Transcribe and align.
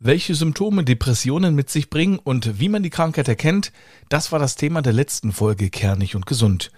Welche 0.00 0.36
Symptome 0.36 0.84
Depressionen 0.84 1.56
mit 1.56 1.70
sich 1.70 1.90
bringen 1.90 2.20
und 2.22 2.60
wie 2.60 2.68
man 2.68 2.84
die 2.84 2.90
Krankheit 2.90 3.26
erkennt, 3.26 3.72
das 4.08 4.30
war 4.30 4.38
das 4.38 4.54
Thema 4.54 4.80
der 4.80 4.92
letzten 4.92 5.32
Folge 5.32 5.70
Kernig 5.70 6.14
und 6.14 6.24
Gesund. 6.24 6.70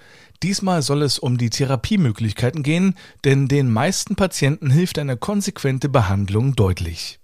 Diesmal 0.43 0.81
soll 0.81 1.03
es 1.03 1.19
um 1.19 1.37
die 1.37 1.51
Therapiemöglichkeiten 1.51 2.63
gehen, 2.63 2.95
denn 3.27 3.47
den 3.47 3.71
meisten 3.71 4.17
Patienten 4.17 4.71
hilft 4.71 4.99
eine 4.99 5.19
konsequente 5.19 5.91
Behandlung 5.91 6.57
deutlich. 6.57 7.21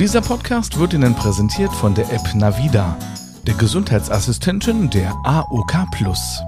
Dieser 0.00 0.20
Podcast 0.20 0.76
wird 0.76 0.92
Ihnen 0.92 1.14
präsentiert 1.14 1.72
von 1.72 1.94
der 1.94 2.12
App 2.12 2.34
Navida, 2.34 2.98
der 3.46 3.54
Gesundheitsassistentin 3.54 4.90
der 4.90 5.14
AOK 5.22 5.88
Plus. 5.92 6.42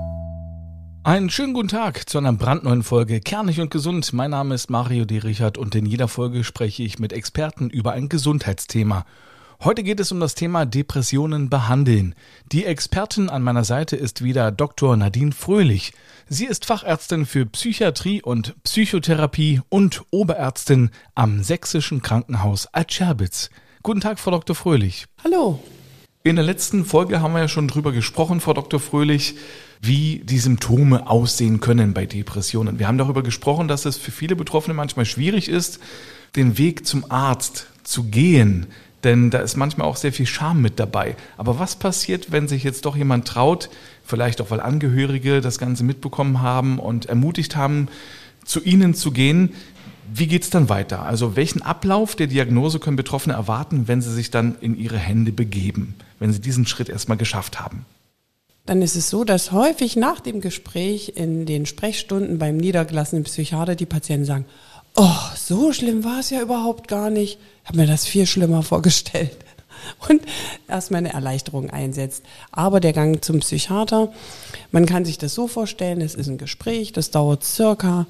Einen 1.05 1.31
schönen 1.31 1.55
guten 1.55 1.69
Tag 1.69 2.09
zu 2.09 2.19
einer 2.19 2.33
brandneuen 2.33 2.83
Folge 2.83 3.21
Kernig 3.21 3.61
und 3.61 3.71
Gesund. 3.71 4.13
Mein 4.13 4.33
Name 4.33 4.55
ist 4.55 4.69
Mario 4.69 5.05
D. 5.05 5.19
Richard 5.19 5.57
und 5.57 5.75
in 5.75 5.87
jeder 5.87 6.09
Folge 6.09 6.45
spreche 6.45 6.83
ich 6.83 6.99
mit 6.99 7.13
Experten 7.13 7.71
über 7.71 7.93
ein 7.93 8.09
Gesundheitsthema. 8.09 9.07
Heute 9.65 9.83
geht 9.83 10.01
es 10.01 10.13
um 10.13 10.21
das 10.21 10.35
Thema 10.35 10.67
Depressionen 10.67 11.49
behandeln. 11.49 12.15
Die 12.53 12.65
Expertin 12.65 13.31
an 13.31 13.43
meiner 13.43 13.65
Seite 13.65 13.97
ist 13.97 14.23
wieder 14.23 14.53
Dr. 14.53 14.97
Nadine 14.97 15.33
Fröhlich. 15.33 15.95
Sie 16.29 16.45
ist 16.45 16.67
Fachärztin 16.67 17.27
für 17.27 17.47
Psychiatrie 17.47 18.21
und 18.21 18.55
Psychotherapie 18.65 19.63
und 19.69 20.03
Oberärztin 20.11 20.91
am 21.15 21.43
Sächsischen 21.43 22.03
Krankenhaus 22.03 22.67
Altscherbitz. 22.67 23.51
Guten 23.83 24.01
Tag, 24.01 24.19
Frau 24.19 24.33
Dr. 24.33 24.55
Fröhlich. 24.55 25.07
Hallo. 25.25 25.63
In 26.25 26.37
der 26.37 26.45
letzten 26.45 26.85
Folge 26.85 27.23
haben 27.23 27.33
wir 27.33 27.41
ja 27.41 27.49
schon 27.49 27.69
drüber 27.69 27.93
gesprochen, 27.93 28.41
Frau 28.41 28.53
Dr. 28.53 28.79
Fröhlich, 28.81 29.37
wie 29.81 30.23
die 30.25 30.39
Symptome 30.39 31.09
aussehen 31.09 31.61
können 31.61 31.95
bei 31.95 32.07
Depressionen. 32.07 32.79
Wir 32.79 32.89
haben 32.89 32.99
darüber 32.99 33.23
gesprochen, 33.23 33.69
dass 33.69 33.85
es 33.85 33.97
für 33.97 34.11
viele 34.11 34.37
Betroffene 34.37 34.75
manchmal 34.75 35.07
schwierig 35.07 35.49
ist, 35.49 35.79
den 36.37 36.59
Weg 36.59 36.87
zum 36.87 37.11
Arzt 37.11 37.67
zu 37.85 38.05
gehen. 38.05 38.67
Denn 39.05 39.31
da 39.31 39.39
ist 39.39 39.57
manchmal 39.57 39.87
auch 39.87 39.97
sehr 39.97 40.13
viel 40.13 40.27
Scham 40.27 40.61
mit 40.61 40.81
dabei. 40.81 41.15
Aber 41.37 41.59
was 41.59 41.77
passiert, 41.77 42.33
wenn 42.33 42.49
sich 42.49 42.65
jetzt 42.65 42.85
doch 42.85 42.97
jemand 42.97 43.29
traut, 43.29 43.71
vielleicht 44.05 44.41
auch 44.41 44.51
weil 44.51 44.61
Angehörige 44.61 45.41
das 45.41 45.59
Ganze 45.59 45.85
mitbekommen 45.85 46.43
haben 46.43 46.79
und 46.79 47.07
ermutigt 47.07 47.55
haben, 47.55 47.89
zu 48.45 48.63
ihnen 48.63 48.95
zu 48.95 49.13
gehen? 49.13 49.55
Wie 50.13 50.27
geht's 50.27 50.51
dann 50.51 50.69
weiter? 50.69 51.05
Also 51.05 51.37
welchen 51.37 51.63
Ablauf 51.63 52.17
der 52.17 52.27
Diagnose 52.27 52.81
können 52.81 52.97
Betroffene 52.97 53.35
erwarten, 53.35 53.87
wenn 53.87 54.01
sie 54.01 54.13
sich 54.13 54.31
dann 54.31 54.57
in 54.61 54.77
ihre 54.77 54.99
Hände 54.99 55.33
begeben, 55.33 55.95
wenn 56.19 56.33
sie 56.33 56.41
diesen 56.41 56.67
Schritt 56.67 56.89
erstmal 56.89 57.19
geschafft 57.19 57.61
haben? 57.61 57.85
Dann 58.69 58.83
ist 58.83 58.97
es 58.97 59.09
so, 59.09 59.25
dass 59.25 59.51
häufig 59.51 59.97
nach 59.97 60.21
dem 60.21 60.43
Gespräch 60.43 61.15
in 61.17 61.47
den 61.47 61.65
Sprechstunden 61.65 62.39
beim 62.39 62.59
niedergelassenen 62.59 63.25
Psychiater 63.25 63.75
die 63.75 63.87
Patienten 63.87 64.27
sagen, 64.27 64.45
oh, 64.95 65.09
so 65.35 65.73
schlimm 65.73 66.05
war 66.05 66.21
es 66.21 66.29
ja 66.29 66.43
überhaupt 66.43 66.87
gar 66.87 67.09
nicht. 67.09 67.39
Ich 67.63 67.69
habe 67.69 67.79
mir 67.79 67.87
das 67.87 68.05
viel 68.05 68.27
schlimmer 68.27 68.63
vorgestellt. 68.63 69.35
Und 70.11 70.21
erstmal 70.69 70.99
eine 70.99 71.15
Erleichterung 71.15 71.71
einsetzt. 71.71 72.23
Aber 72.53 72.81
der 72.81 72.93
Gang 72.93 73.25
zum 73.25 73.41
Psychiater, 73.41 74.13
man 74.71 74.85
kann 74.85 75.07
sich 75.07 75.17
das 75.17 75.33
so 75.33 75.49
vorstellen, 75.49 76.03
es 76.03 76.15
ist 76.15 76.29
ein 76.29 76.37
Gespräch, 76.37 76.93
das 76.93 77.11
dauert 77.11 77.45
circa 77.45 78.07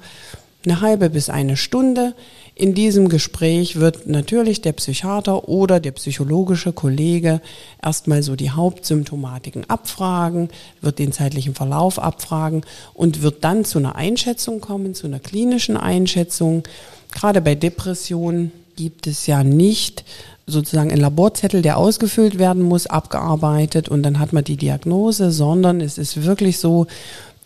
eine 0.65 0.81
halbe 0.81 1.09
bis 1.09 1.29
eine 1.29 1.57
Stunde. 1.57 2.13
In 2.53 2.73
diesem 2.73 3.07
Gespräch 3.07 3.77
wird 3.77 4.07
natürlich 4.07 4.61
der 4.61 4.73
Psychiater 4.73 5.47
oder 5.47 5.79
der 5.79 5.91
psychologische 5.91 6.73
Kollege 6.73 7.39
erstmal 7.81 8.21
so 8.21 8.35
die 8.35 8.51
Hauptsymptomatiken 8.51 9.69
abfragen, 9.69 10.49
wird 10.81 10.99
den 10.99 11.13
zeitlichen 11.13 11.55
Verlauf 11.55 11.99
abfragen 11.99 12.63
und 12.93 13.21
wird 13.21 13.45
dann 13.45 13.63
zu 13.63 13.79
einer 13.79 13.95
Einschätzung 13.95 14.59
kommen, 14.59 14.93
zu 14.93 15.07
einer 15.07 15.19
klinischen 15.19 15.77
Einschätzung. 15.77 16.63
Gerade 17.11 17.39
bei 17.39 17.55
Depressionen 17.55 18.51
gibt 18.75 19.07
es 19.07 19.27
ja 19.27 19.43
nicht 19.43 20.03
sozusagen 20.45 20.91
ein 20.91 20.99
Laborzettel, 20.99 21.61
der 21.61 21.77
ausgefüllt 21.77 22.39
werden 22.39 22.63
muss, 22.63 22.87
abgearbeitet 22.87 23.87
und 23.87 24.03
dann 24.03 24.19
hat 24.19 24.33
man 24.33 24.43
die 24.43 24.57
Diagnose, 24.57 25.31
sondern 25.31 25.79
es 25.79 25.97
ist 25.97 26.23
wirklich 26.23 26.57
so, 26.57 26.87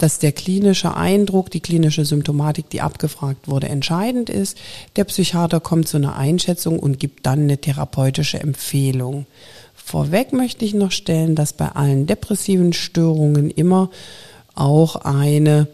dass 0.03 0.19
der 0.19 0.34
klinische 0.34 0.97
Eindruck, 0.97 1.50
die 1.50 1.62
klinische 1.62 2.03
Symptomatik, 2.03 2.69
die 2.69 2.81
abgefragt 2.81 3.47
wurde, 3.47 3.69
entscheidend 3.69 4.30
ist. 4.30 4.58
Der 4.97 5.06
Psychiater 5.06 5.62
kommt 5.62 5.88
zu 5.88 5.96
einer 5.96 6.18
Einschätzung 6.18 6.78
und 6.78 7.00
gibt 7.00 7.25
dann 7.25 7.44
eine 7.44 7.58
therapeutische 7.58 8.38
Empfehlung. 8.38 9.28
Vorweg 9.74 10.34
möchte 10.34 10.66
ich 10.66 10.74
noch 10.74 10.91
stellen, 10.91 11.36
dass 11.36 11.53
bei 11.53 11.69
allen 11.69 12.06
depressiven 12.06 12.74
Störungen 12.74 13.50
immer 13.50 13.91
auch 14.56 14.97
eine 14.97 15.68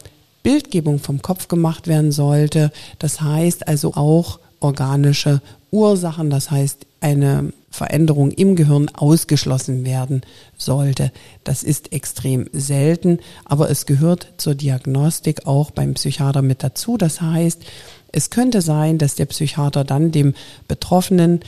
Bildgebung 0.43 0.99
vom 0.99 1.23
Kopf 1.23 1.47
gemacht 1.47 1.87
werden 1.87 2.11
sollte. 2.11 2.71
Das 2.99 3.21
heißt 3.21 3.67
also 3.67 3.95
auch 3.95 4.39
organische 4.59 5.41
Ursachen, 5.71 6.29
das 6.29 6.51
heißt 6.51 6.85
eine 7.01 7.53
Veränderung 7.71 8.31
im 8.31 8.55
Gehirn 8.55 8.89
ausgeschlossen 8.89 9.85
werden 9.85 10.21
sollte. 10.57 11.11
Das 11.43 11.63
ist 11.63 11.93
extrem 11.93 12.49
selten, 12.51 13.19
aber 13.45 13.69
es 13.69 13.85
gehört 13.85 14.33
zur 14.37 14.55
Diagnostik 14.55 15.45
auch 15.45 15.71
beim 15.71 15.93
Psychiater 15.93 16.41
mit 16.41 16.63
dazu. 16.63 16.97
Das 16.97 17.21
heißt, 17.21 17.63
es 18.11 18.29
könnte 18.29 18.61
sein, 18.61 18.97
dass 18.97 19.15
der 19.15 19.27
Psychiater 19.27 19.83
dann 19.83 20.11
dem 20.11 20.33
Betroffenen 20.67 21.41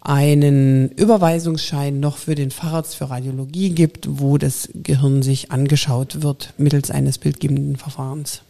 einen 0.00 0.90
Überweisungsschein 0.90 2.00
noch 2.00 2.16
für 2.16 2.34
den 2.34 2.50
Facharzt 2.50 2.96
für 2.96 3.08
Radiologie 3.08 3.70
gibt, 3.70 4.06
wo 4.20 4.36
das 4.36 4.68
Gehirn 4.74 5.22
sich 5.22 5.52
angeschaut 5.52 6.22
wird 6.22 6.52
mittels 6.58 6.90
eines 6.90 7.18
bildgebenden 7.18 7.76
Verfahrens. 7.76 8.42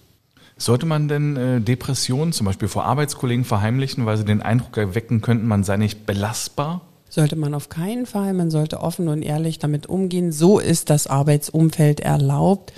Sollte 0.63 0.87
man 0.87 1.09
denn 1.09 1.37
äh, 1.37 1.61
Depressionen 1.61 2.33
zum 2.33 2.47
Beispiel 2.47 2.69
vor 2.69 2.85
Arbeitskollegen 2.85 3.45
verheimlichen, 3.45 4.07
weil 4.07 4.17
sie 4.17 4.25
den 4.25 4.43
Eindruck 4.43 4.77
erwecken 4.77 5.21
könnten, 5.21 5.47
man 5.47 5.65
sei 5.65 5.77
nicht 5.77 6.07
belastbar? 6.07 6.83
sollte 7.13 7.37
man 7.37 7.53
auf 7.53 7.69
keinen 7.69 8.07
Fall. 8.07 8.33
Man 8.33 8.51
sollte 8.51 8.81
offen 8.81 9.09
und 9.09 9.23
ehrlich 9.23 9.59
damit 9.59 9.87
umgehen. 9.87 10.33
So 10.33 10.59
ist 10.59 10.89
das 10.89 11.07
Arbeitsumfeld 11.07 12.01
erlaubt 12.01 12.73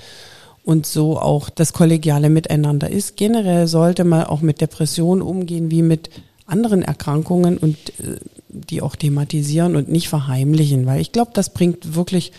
und 0.64 0.86
so 0.86 1.20
auch 1.20 1.50
das 1.50 1.72
kollegiale 1.72 2.30
Miteinander 2.30 2.90
ist. 2.90 3.16
Generell 3.16 3.68
sollte 3.68 4.02
man 4.02 4.24
auch 4.24 4.40
mit 4.40 4.60
Depressionen 4.60 5.22
umgehen 5.22 5.70
wie 5.70 5.82
mit 5.82 6.10
anderen 6.46 6.82
Erkrankungen 6.82 7.58
und 7.58 7.76
äh, 8.00 8.16
die 8.48 8.82
auch 8.82 8.96
thematisieren 8.96 9.76
und 9.76 9.88
nicht 9.88 10.08
verheimlichen, 10.08 10.84
weil 10.84 11.00
ich 11.00 11.12
glaube, 11.12 11.30
das 11.32 11.54
bringt 11.54 11.94
wirklich 11.94 12.32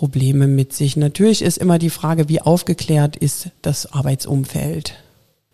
Probleme 0.00 0.46
mit 0.46 0.72
sich. 0.72 0.96
Natürlich 0.96 1.42
ist 1.42 1.58
immer 1.58 1.78
die 1.78 1.90
Frage, 1.90 2.30
wie 2.30 2.40
aufgeklärt 2.40 3.16
ist 3.16 3.50
das 3.60 3.92
Arbeitsumfeld. 3.92 4.94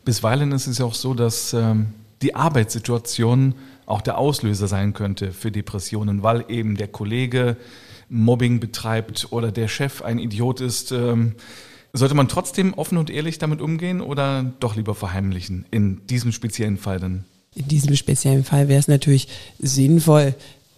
Bisweilen 0.05 0.53
ist 0.53 0.69
es 0.69 0.79
ja 0.79 0.85
auch 0.85 0.95
so, 0.95 1.15
dass 1.15 1.53
ähm, 1.53 1.89
die 2.23 2.37
Arbeitssituation 2.37 3.57
auch 3.87 4.03
der 4.03 4.19
Auslöser 4.19 4.69
sein 4.69 4.95
könnte 4.95 5.33
für 5.33 5.51
Depressionen, 5.51 6.23
weil 6.23 6.45
eben 6.47 6.77
der 6.77 6.87
Kollege 6.87 7.57
Mobbing 8.09 8.61
betreibt 8.61 9.27
oder 9.33 9.51
der 9.51 9.67
Chef 9.67 10.03
ein 10.03 10.21
Idiot 10.21 10.61
ist. 10.61 10.93
Ähm, 10.93 11.35
sollte 11.93 12.15
man 12.15 12.29
trotzdem 12.29 12.73
offen 12.75 12.99
und 12.99 13.11
ehrlich 13.11 13.39
damit 13.39 13.61
umgehen 13.61 14.01
oder 14.01 14.45
doch 14.61 14.77
lieber 14.77 14.95
verheimlichen 14.95 15.67
in 15.73 16.07
diesem 16.07 16.31
speziellen 16.31 16.79
Fall 16.79 17.01
dann? 17.01 17.25
In 17.57 17.67
diesem 17.67 17.97
speziellen 17.97 18.45
Fall 18.45 18.69
wäre 18.69 18.79
es 18.79 18.87
natürlich 18.87 19.27
sinnvoll, 19.59 20.37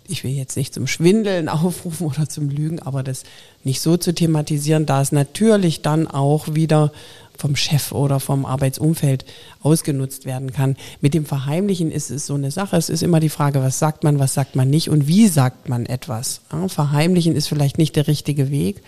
ich 0.09 0.25
will 0.25 0.33
jetzt 0.33 0.57
nicht 0.57 0.75
zum 0.75 0.87
Schwindeln 0.87 1.49
aufrufen 1.49 2.07
oder 2.07 2.29
zum 2.29 2.49
Lügen, 2.49 2.81
aber 2.81 3.03
das 3.03 3.23
nicht 3.63 3.81
so 3.81 3.97
zu 3.97 4.15
thematisieren, 4.15 4.87
da 4.87 5.01
es 5.01 5.13
natürlich 5.13 5.83
dann 5.83 6.09
auch 6.09 6.55
wieder 6.55 6.93
vom 7.37 7.55
Chef 7.55 7.93
oder 7.93 8.19
vom 8.19 8.45
Arbeitsumfeld 8.45 9.25
ausgenutzt 9.63 10.25
werden 10.25 10.53
kann. 10.53 10.77
Mit 11.01 11.15
dem 11.15 11.25
Verheimlichen 11.25 11.93
ist 11.93 12.11
es 12.11 12.27
so 12.27 12.35
eine 12.35 12.51
Sache. 12.51 12.77
Es 12.77 12.89
ist 12.89 13.03
immer 13.03 13.21
die 13.21 13.29
Frage, 13.29 13.63
was 13.63 13.79
sagt 13.79 14.03
man, 14.03 14.19
was 14.19 14.35
sagt 14.35 14.57
man 14.57 14.69
nicht 14.69 14.91
und 14.91 15.07
wie 15.07 15.29
sagt 15.29 15.69
man 15.69 15.87
etwas. 15.87 16.41
Verheimlichen 16.67 17.37
ist 17.37 17.47
vielleicht 17.47 17.79
nicht 17.79 17.95
der 17.95 18.09
richtige 18.09 18.51
Weg, 18.51 18.83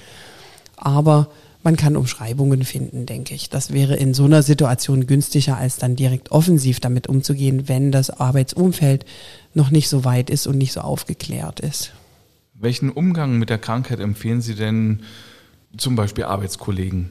aber 0.76 1.28
man 1.62 1.76
kann 1.76 1.96
Umschreibungen 1.96 2.64
finden, 2.64 3.06
denke 3.06 3.34
ich. 3.34 3.50
Das 3.50 3.72
wäre 3.72 3.96
in 3.96 4.14
so 4.14 4.24
einer 4.24 4.42
Situation 4.42 5.06
günstiger, 5.06 5.56
als 5.56 5.76
dann 5.76 5.96
direkt 5.96 6.30
offensiv 6.30 6.80
damit 6.80 7.06
umzugehen, 7.06 7.68
wenn 7.68 7.92
das 7.92 8.10
Arbeitsumfeld 8.10 9.04
noch 9.54 9.70
nicht 9.70 9.88
so 9.88 10.04
weit 10.04 10.30
ist 10.30 10.46
und 10.46 10.56
nicht 10.56 10.72
so 10.72 10.80
aufgeklärt 10.80 11.60
ist. 11.60 11.92
Welchen 12.54 12.90
Umgang 12.90 13.38
mit 13.38 13.50
der 13.50 13.58
Krankheit 13.58 14.00
empfehlen 14.00 14.40
Sie 14.40 14.54
denn 14.54 15.00
zum 15.76 15.96
Beispiel 15.96 16.24
Arbeitskollegen? 16.24 17.10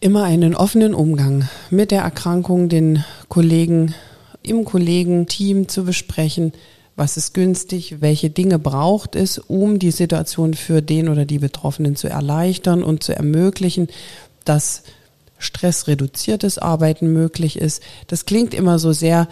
Immer 0.00 0.24
einen 0.24 0.54
offenen 0.54 0.94
Umgang 0.94 1.48
mit 1.70 1.90
der 1.90 2.02
Erkrankung, 2.02 2.68
den 2.68 3.04
Kollegen 3.28 3.94
im 4.42 4.64
Kollegenteam 4.64 5.68
zu 5.68 5.84
besprechen. 5.84 6.52
Was 6.96 7.16
ist 7.16 7.34
günstig? 7.34 7.96
Welche 8.00 8.30
Dinge 8.30 8.58
braucht 8.58 9.16
es, 9.16 9.38
um 9.38 9.78
die 9.78 9.90
Situation 9.90 10.54
für 10.54 10.82
den 10.82 11.08
oder 11.08 11.24
die 11.24 11.38
Betroffenen 11.38 11.96
zu 11.96 12.08
erleichtern 12.08 12.82
und 12.82 13.02
zu 13.02 13.14
ermöglichen, 13.14 13.88
dass 14.44 14.82
stressreduziertes 15.38 16.58
Arbeiten 16.58 17.12
möglich 17.12 17.58
ist? 17.58 17.82
Das 18.08 18.26
klingt 18.26 18.54
immer 18.54 18.78
so 18.78 18.92
sehr 18.92 19.28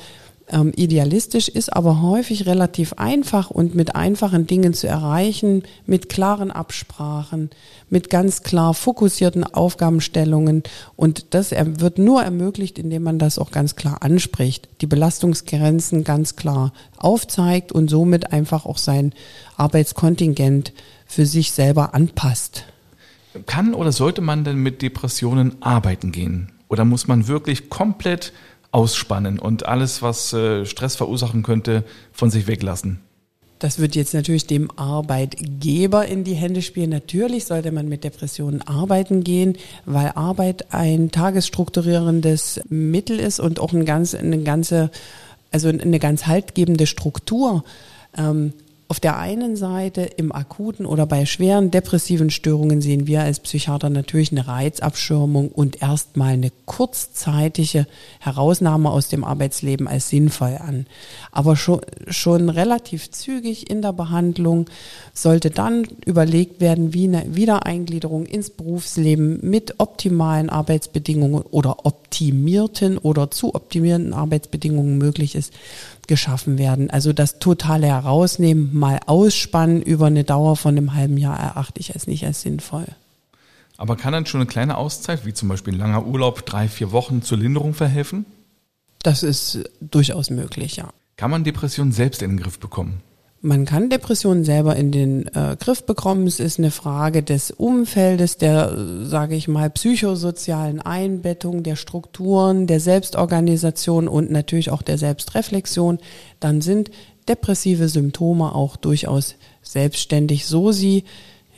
ähm, 0.50 0.72
idealistisch, 0.76 1.48
ist 1.48 1.72
aber 1.72 2.02
häufig 2.02 2.46
relativ 2.46 2.94
einfach 2.94 3.50
und 3.50 3.74
mit 3.74 3.94
einfachen 3.94 4.46
Dingen 4.46 4.74
zu 4.74 4.86
erreichen, 4.86 5.62
mit 5.86 6.08
klaren 6.08 6.50
Absprachen, 6.50 7.50
mit 7.90 8.10
ganz 8.10 8.42
klar 8.42 8.74
fokussierten 8.74 9.44
Aufgabenstellungen. 9.44 10.62
Und 10.96 11.34
das 11.34 11.50
wird 11.50 11.98
nur 11.98 12.22
ermöglicht, 12.22 12.78
indem 12.78 13.02
man 13.02 13.18
das 13.18 13.38
auch 13.38 13.50
ganz 13.50 13.76
klar 13.76 14.02
anspricht, 14.02 14.68
die 14.80 14.86
Belastungsgrenzen 14.86 16.04
ganz 16.04 16.36
klar 16.36 16.72
aufzeigt 16.96 17.72
und 17.72 17.88
somit 17.88 18.32
einfach 18.32 18.66
auch 18.66 18.78
sein 18.78 19.12
Arbeitskontingent 19.56 20.72
für 21.06 21.26
sich 21.26 21.52
selber 21.52 21.94
anpasst. 21.94 22.64
Kann 23.46 23.74
oder 23.74 23.92
sollte 23.92 24.20
man 24.20 24.44
denn 24.44 24.56
mit 24.56 24.82
Depressionen 24.82 25.60
arbeiten 25.60 26.12
gehen? 26.12 26.52
Oder 26.68 26.84
muss 26.84 27.08
man 27.08 27.28
wirklich 27.28 27.70
komplett 27.70 28.32
ausspannen 28.70 29.38
und 29.38 29.66
alles, 29.66 30.02
was 30.02 30.32
äh, 30.32 30.66
Stress 30.66 30.96
verursachen 30.96 31.42
könnte, 31.42 31.84
von 32.12 32.30
sich 32.30 32.46
weglassen? 32.46 33.00
Das 33.58 33.80
wird 33.80 33.96
jetzt 33.96 34.14
natürlich 34.14 34.46
dem 34.46 34.70
Arbeitgeber 34.78 36.06
in 36.06 36.22
die 36.22 36.34
Hände 36.34 36.62
spielen. 36.62 36.90
Natürlich 36.90 37.46
sollte 37.46 37.72
man 37.72 37.88
mit 37.88 38.04
Depressionen 38.04 38.62
arbeiten 38.62 39.24
gehen, 39.24 39.56
weil 39.84 40.12
Arbeit 40.14 40.72
ein 40.72 41.10
tagesstrukturierendes 41.10 42.60
Mittel 42.68 43.18
ist 43.18 43.40
und 43.40 43.58
auch 43.58 43.72
ein 43.72 43.84
ganz, 43.84 44.14
eine 44.14 44.42
ganze, 44.44 44.90
also 45.50 45.68
eine 45.68 45.98
ganz 45.98 46.26
haltgebende 46.26 46.86
Struktur. 46.86 47.64
Ähm, 48.16 48.52
auf 48.90 49.00
der 49.00 49.19
einen 49.19 49.55
Seite 49.55 50.00
im 50.00 50.32
akuten 50.32 50.87
oder 50.87 51.05
bei 51.05 51.26
schweren 51.26 51.70
depressiven 51.70 52.31
Störungen 52.31 52.81
sehen 52.81 53.06
wir 53.06 53.20
als 53.20 53.38
Psychiater 53.40 53.90
natürlich 53.90 54.32
eine 54.32 54.49
Reizabschirmung 54.49 55.50
und 55.50 55.82
erstmal 55.82 56.32
eine 56.32 56.50
kurzzeitige 56.64 57.87
Herausnahme 58.19 58.90
aus 58.90 59.08
dem 59.08 59.25
Arbeitsleben 59.25 59.87
als 59.87 60.08
sinnvoll 60.08 60.56
an. 60.58 60.87
Aber 61.32 61.55
schon, 61.55 61.82
schon 62.08 62.49
relativ 62.49 63.11
zügig 63.11 63.69
in 63.69 63.82
der 63.82 63.93
Behandlung 63.93 64.70
sollte 65.12 65.50
dann 65.50 65.87
überlegt 66.06 66.62
werden, 66.62 66.94
wie 66.94 67.05
eine 67.05 67.37
Wiedereingliederung 67.37 68.25
ins 68.25 68.49
Berufsleben 68.49 69.38
mit 69.43 69.81
optimalen 69.81 70.49
Arbeitsbedingungen 70.49 71.43
oder 71.43 71.85
optimierten 71.85 72.96
oder 72.96 73.31
zu 73.31 73.55
optimierenden 73.55 74.14
Arbeitsbedingungen 74.14 74.96
möglich 74.96 75.35
ist 75.35 75.52
geschaffen 76.08 76.58
werden. 76.58 76.90
Also 76.90 77.12
das 77.12 77.38
totale 77.38 77.87
Herausnehmen, 77.87 78.76
mal 78.76 78.99
ausspannen 79.06 79.81
über 79.81 80.06
eine 80.06 80.25
Dauer 80.25 80.56
von 80.56 80.76
einem 80.76 80.94
halben 80.94 81.16
Jahr 81.16 81.38
erachte 81.38 81.78
ich 81.78 81.94
als 81.94 82.08
nicht 82.08 82.26
als 82.26 82.40
sinnvoll. 82.40 82.87
Aber 83.76 83.96
kann 83.96 84.12
dann 84.12 84.26
schon 84.26 84.40
eine 84.40 84.49
kleine 84.49 84.76
Auszeit, 84.76 85.25
wie 85.25 85.32
zum 85.32 85.49
Beispiel 85.49 85.75
ein 85.75 85.78
langer 85.78 86.05
Urlaub, 86.05 86.44
drei, 86.44 86.66
vier 86.69 86.90
Wochen 86.90 87.22
zur 87.22 87.38
Linderung 87.38 87.75
verhelfen? 87.75 88.26
Das 89.05 89.22
ist 89.22 89.60
durchaus 89.81 90.31
möglich, 90.31 90.76
ja. 90.76 90.93
Kann 91.16 91.31
man 91.31 91.44
Depressionen 91.44 91.93
selbst 91.93 92.22
in 92.22 92.31
den 92.31 92.40
Griff 92.40 92.58
bekommen? 92.58 93.00
Man 93.40 93.67
kann 93.67 93.88
Depressionen 93.88 94.44
selber 94.44 94.75
in 94.75 94.90
den 94.90 95.29
äh, 95.29 95.56
Griff 95.61 95.87
bekommen. 95.87 96.26
Es 96.26 96.40
ist 96.40 96.58
eine 96.58 96.73
Frage 96.73 97.23
des 97.23 97.52
Umfeldes, 97.52 98.37
der, 98.37 99.05
sage 99.05 99.37
ich 99.37 99.46
mal, 99.46 99.70
psychosozialen 99.70 100.81
Einbettung, 100.81 101.62
der 101.62 101.76
Strukturen, 101.76 102.67
der 102.67 102.81
Selbstorganisation 102.81 104.08
und 104.08 104.32
natürlich 104.32 104.70
auch 104.70 104.82
der 104.82 104.99
Selbstreflexion. 104.99 105.99
Dann 106.40 106.61
sind 106.62 106.90
depressive 107.29 107.88
Symptome 107.88 108.55
auch 108.55 108.76
durchaus 108.76 109.37
selbstständig, 109.62 110.46
so 110.46 110.73
sie 110.73 111.05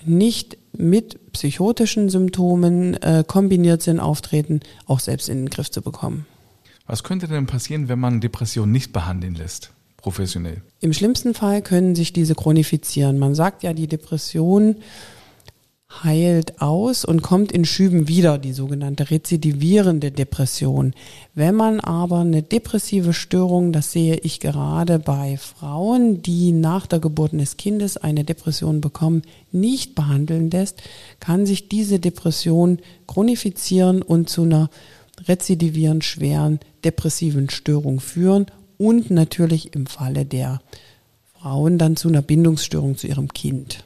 nicht 0.04 0.58
mit 0.76 1.32
psychotischen 1.32 2.10
Symptomen 2.10 2.94
äh, 3.02 3.24
kombiniert 3.26 3.80
sind, 3.80 4.00
auftreten, 4.00 4.60
auch 4.86 5.00
selbst 5.00 5.30
in 5.30 5.44
den 5.44 5.50
Griff 5.50 5.70
zu 5.70 5.80
bekommen. 5.80 6.26
Was 6.86 7.04
könnte 7.04 7.26
denn 7.26 7.46
passieren, 7.46 7.88
wenn 7.88 7.98
man 7.98 8.20
Depression 8.20 8.70
nicht 8.70 8.92
behandeln 8.92 9.34
lässt? 9.34 9.72
Professionell? 10.00 10.62
Im 10.80 10.92
schlimmsten 10.92 11.34
Fall 11.34 11.62
können 11.62 11.94
sich 11.94 12.12
diese 12.12 12.34
chronifizieren. 12.34 13.18
Man 13.18 13.34
sagt 13.34 13.62
ja, 13.62 13.72
die 13.72 13.86
Depression 13.86 14.76
heilt 16.04 16.62
aus 16.62 17.04
und 17.04 17.20
kommt 17.20 17.52
in 17.52 17.64
Schüben 17.64 18.08
wieder, 18.08 18.38
die 18.38 18.52
sogenannte 18.52 19.10
rezidivierende 19.10 20.12
Depression. 20.12 20.94
Wenn 21.34 21.56
man 21.56 21.80
aber 21.80 22.20
eine 22.20 22.42
depressive 22.42 23.12
Störung, 23.12 23.72
das 23.72 23.92
sehe 23.92 24.16
ich 24.16 24.40
gerade 24.40 24.98
bei 24.98 25.36
Frauen, 25.36 26.22
die 26.22 26.52
nach 26.52 26.86
der 26.86 27.00
Geburt 27.00 27.32
des 27.32 27.56
Kindes 27.56 27.96
eine 27.96 28.24
Depression 28.24 28.80
bekommen, 28.80 29.22
nicht 29.52 29.94
behandeln 29.94 30.50
lässt, 30.50 30.80
kann 31.18 31.44
sich 31.44 31.68
diese 31.68 31.98
Depression 31.98 32.78
chronifizieren 33.06 34.00
und 34.00 34.30
zu 34.30 34.42
einer 34.42 34.70
rezidivierend 35.26 36.04
schweren 36.04 36.60
depressiven 36.84 37.50
Störung 37.50 38.00
führen 38.00 38.46
und 38.80 39.10
natürlich 39.10 39.74
im 39.74 39.84
Falle 39.84 40.24
der 40.24 40.62
Frauen 41.34 41.76
dann 41.76 41.96
zu 41.96 42.08
einer 42.08 42.22
Bindungsstörung 42.22 42.96
zu 42.96 43.06
ihrem 43.06 43.28
Kind. 43.28 43.84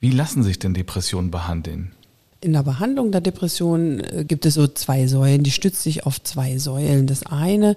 Wie 0.00 0.10
lassen 0.10 0.42
sich 0.42 0.58
denn 0.58 0.72
Depressionen 0.72 1.30
behandeln? 1.30 1.92
In 2.40 2.54
der 2.54 2.62
Behandlung 2.62 3.12
der 3.12 3.20
Depression 3.20 4.00
äh, 4.00 4.24
gibt 4.26 4.46
es 4.46 4.54
so 4.54 4.66
zwei 4.66 5.06
Säulen, 5.06 5.42
die 5.42 5.50
stützt 5.50 5.82
sich 5.82 6.06
auf 6.06 6.22
zwei 6.22 6.56
Säulen. 6.56 7.06
Das 7.06 7.26
eine, 7.26 7.76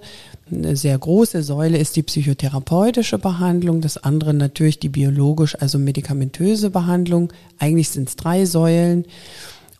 eine 0.50 0.74
sehr 0.74 0.96
große 0.96 1.42
Säule 1.42 1.76
ist 1.76 1.96
die 1.96 2.02
psychotherapeutische 2.02 3.18
Behandlung, 3.18 3.82
das 3.82 3.98
andere 3.98 4.32
natürlich 4.32 4.78
die 4.78 4.88
biologisch, 4.88 5.54
also 5.60 5.78
medikamentöse 5.78 6.70
Behandlung. 6.70 7.30
Eigentlich 7.58 7.90
sind 7.90 8.08
es 8.08 8.16
drei 8.16 8.46
Säulen 8.46 9.04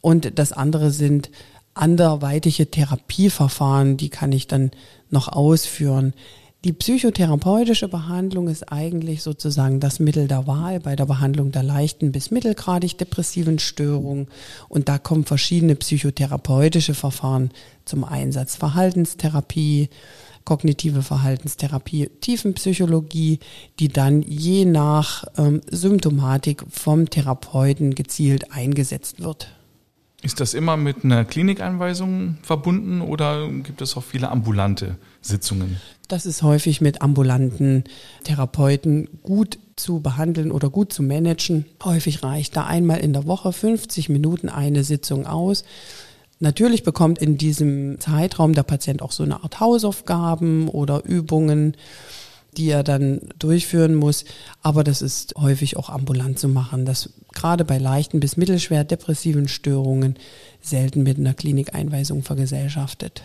und 0.03 0.39
das 0.39 0.53
andere 0.53 0.91
sind 0.91 1.31
anderweitige 1.81 2.71
Therapieverfahren, 2.71 3.97
die 3.97 4.09
kann 4.09 4.32
ich 4.32 4.47
dann 4.47 4.71
noch 5.11 5.29
ausführen. 5.29 6.15
Die 6.62 6.75
psychotherapeutische 6.75 7.88
Behandlung 7.88 8.49
ist 8.49 8.71
eigentlich 8.71 9.23
sozusagen 9.23 9.81
das 9.81 9.99
Mittel 9.99 10.29
der 10.29 10.47
Wahl 10.47 10.79
bei 10.79 10.94
der 10.94 11.06
Behandlung 11.06 11.53
der 11.53 11.62
leichten 11.62 12.12
bis 12.12 12.31
mittelgradig 12.31 12.99
depressiven 12.99 13.59
Störungen. 13.59 14.29
Und 14.69 14.91
da 14.91 14.99
kommen 14.99 15.25
verschiedene 15.25 15.75
psychotherapeutische 15.75 16.93
Verfahren 16.93 17.50
zum 17.87 18.05
Einsatz. 18.05 18.56
Verhaltenstherapie, 18.56 19.88
kognitive 20.44 21.03
Verhaltenstherapie, 21.03 22.11
Tiefenpsychologie, 22.21 23.38
die 23.79 23.88
dann 23.88 24.21
je 24.21 24.67
nach 24.67 25.25
ähm, 25.38 25.62
Symptomatik 25.71 26.62
vom 26.69 27.09
Therapeuten 27.09 27.94
gezielt 27.94 28.53
eingesetzt 28.53 29.23
wird. 29.23 29.49
Ist 30.23 30.41
das 30.41 30.53
immer 30.53 30.77
mit 30.77 31.05
einer 31.05 31.25
Klinikeinweisung 31.25 32.37
verbunden 32.43 33.01
oder 33.01 33.49
gibt 33.49 33.81
es 33.81 33.97
auch 33.97 34.05
viele 34.05 34.29
ambulante 34.29 34.97
Sitzungen? 35.23 35.81
Das 36.09 36.27
ist 36.27 36.43
häufig 36.43 36.81
mit 36.81 37.01
ambulanten 37.01 37.85
Therapeuten 38.25 39.09
gut 39.23 39.59
zu 39.77 40.01
behandeln 40.01 40.53
oder 40.53 40.69
gut 40.69 40.93
zu 40.93 41.03
managen. 41.03 41.65
Häufig 41.83 42.23
reicht 42.23 42.55
da 42.57 42.67
einmal 42.67 42.99
in 42.99 43.15
der 43.15 43.27
Woche 43.27 43.53
50 43.53 44.11
Minuten 44.11 44.51
eine 44.51 44.85
Sitzung 44.85 45.27
aus. 45.27 45.65
Natürlich 46.39 46.83
bekommt 46.83 47.19
in 47.19 47.39
diesem 47.39 48.01
Zeitraum 48.01 48.55
der 48.55 48.63
Patient 48.63 49.03
auch 49.03 49.13
so 49.13 49.23
eine 49.23 49.43
Art 49.43 49.61
Hausaufgaben 49.61 50.69
oder 50.69 51.05
Übungen 51.05 51.77
die 52.56 52.69
er 52.70 52.82
dann 52.82 53.20
durchführen 53.38 53.95
muss. 53.95 54.25
Aber 54.62 54.85
das 54.85 55.02
ist 55.02 55.35
häufig 55.37 55.76
auch 55.76 55.90
ambulant 55.90 56.38
zu 56.38 56.49
machen. 56.49 56.85
Das 56.85 57.11
gerade 57.33 57.64
bei 57.64 57.78
leichten 57.78 58.21
bis 58.21 58.37
mittelschwer 58.37 58.85
depressiven 58.85 59.49
Störungen 59.49 60.16
selten 60.61 61.02
mit 61.02 61.19
einer 61.19 61.35
Klinikeinweisung 61.35 62.23
vergesellschaftet. 62.23 63.23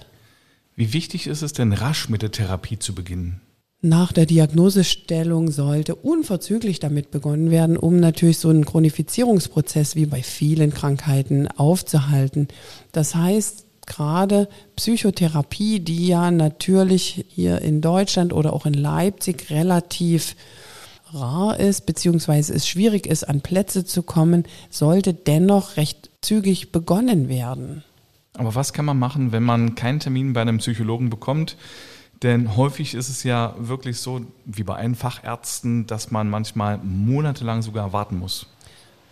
Wie 0.76 0.94
wichtig 0.94 1.28
ist 1.28 1.42
es 1.42 1.54
denn, 1.54 1.74
rasch 1.74 2.10
mit 2.10 2.22
der 2.22 2.32
Therapie 2.32 2.80
zu 2.80 2.94
beginnen? 2.94 3.42
Nach 3.82 4.12
der 4.12 4.26
Diagnosestellung 4.26 5.52
sollte 5.52 5.96
unverzüglich 5.96 6.80
damit 6.80 7.12
begonnen 7.12 7.52
werden, 7.52 7.78
um 7.78 8.00
natürlich 8.00 8.40
so 8.40 8.50
einen 8.50 8.66
Chronifizierungsprozess 8.66 9.96
wie 9.96 10.08
bei 10.08 10.24
vielen 10.24 10.74
Krankheiten 10.74 11.48
aufzuhalten. 11.48 12.48
Das 12.94 13.14
heißt, 13.14 13.65
gerade 13.86 14.48
Psychotherapie, 14.76 15.80
die 15.80 16.08
ja 16.08 16.32
natürlich 16.32 17.26
hier 17.30 17.62
in 17.62 17.82
Deutschland 17.82 18.34
oder 18.34 18.54
auch 18.54 18.66
in 18.66 18.74
Leipzig 18.74 19.50
relativ 19.50 20.36
rar 21.14 21.60
ist, 21.60 21.86
beziehungsweise 21.86 22.54
es 22.54 22.68
schwierig 22.68 23.08
ist, 23.08 23.24
an 23.24 23.42
Plätze 23.42 23.86
zu 23.86 24.04
kommen, 24.04 24.44
sollte 24.70 25.14
dennoch 25.14 25.78
recht 25.78 26.10
zügig 26.22 26.72
begonnen 26.72 27.30
werden. 27.30 27.84
Aber 28.34 28.56
was 28.56 28.74
kann 28.74 28.86
man 28.86 29.00
machen, 29.00 29.32
wenn 29.32 29.44
man 29.44 29.76
keinen 29.76 30.00
Termin 30.00 30.34
bei 30.34 30.42
einem 30.42 30.58
Psychologen 30.58 31.10
bekommt? 31.10 31.56
Denn 32.22 32.56
häufig 32.56 32.96
ist 32.96 33.10
es 33.10 33.24
ja 33.24 33.56
wirklich 33.58 34.00
so, 34.00 34.22
wie 34.46 34.64
bei 34.64 34.76
allen 34.76 34.96
Fachärzten, 34.96 35.86
dass 35.86 36.12
man 36.12 36.30
manchmal 36.30 36.80
monatelang 36.80 37.62
sogar 37.62 37.94
warten 37.94 38.18
muss. 38.18 38.48